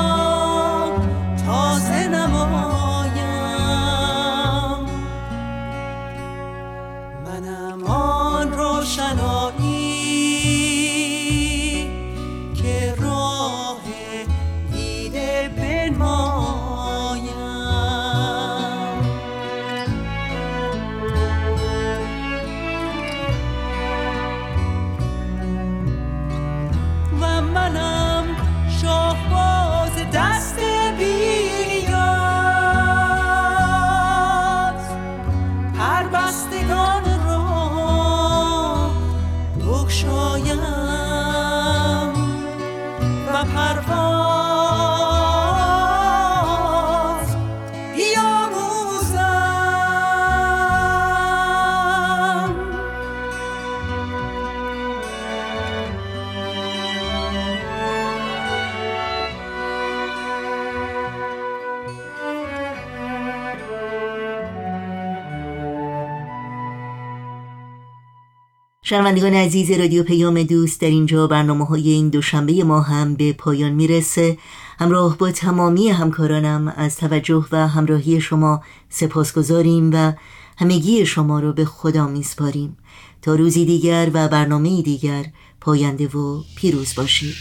شنوندگان 68.90 69.34
عزیز 69.34 69.72
رادیو 69.72 70.04
پیام 70.04 70.44
دوست 70.44 70.82
در 70.82 70.88
اینجا 70.88 71.28
برنامه 71.28 71.66
های 71.66 71.90
این 71.90 72.10
دوشنبه 72.10 72.64
ما 72.64 72.82
هم 72.82 73.16
به 73.16 73.34
پایان 73.34 73.72
می‌رسه. 73.72 74.38
همراه 74.80 75.18
با 75.18 75.32
تمامی 75.32 75.90
همکارانم 75.90 76.74
از 76.78 76.98
توجه 76.98 77.46
و 77.52 77.68
همراهی 77.68 78.22
شما 78.22 78.62
سپاس 78.90 79.34
گذاریم 79.34 79.92
و 79.94 80.14
همگی 80.58 81.06
شما 81.06 81.40
رو 81.40 81.54
به 81.54 81.66
خدا 81.66 82.08
میسپاریم. 82.08 82.78
تا 83.22 83.36
روزی 83.36 83.66
دیگر 83.66 84.10
و 84.14 84.28
برنامه 84.28 84.82
دیگر 84.82 85.26
پاینده 85.62 86.08
و 86.08 86.42
پیروز 86.56 86.96
باشید. 86.96 87.36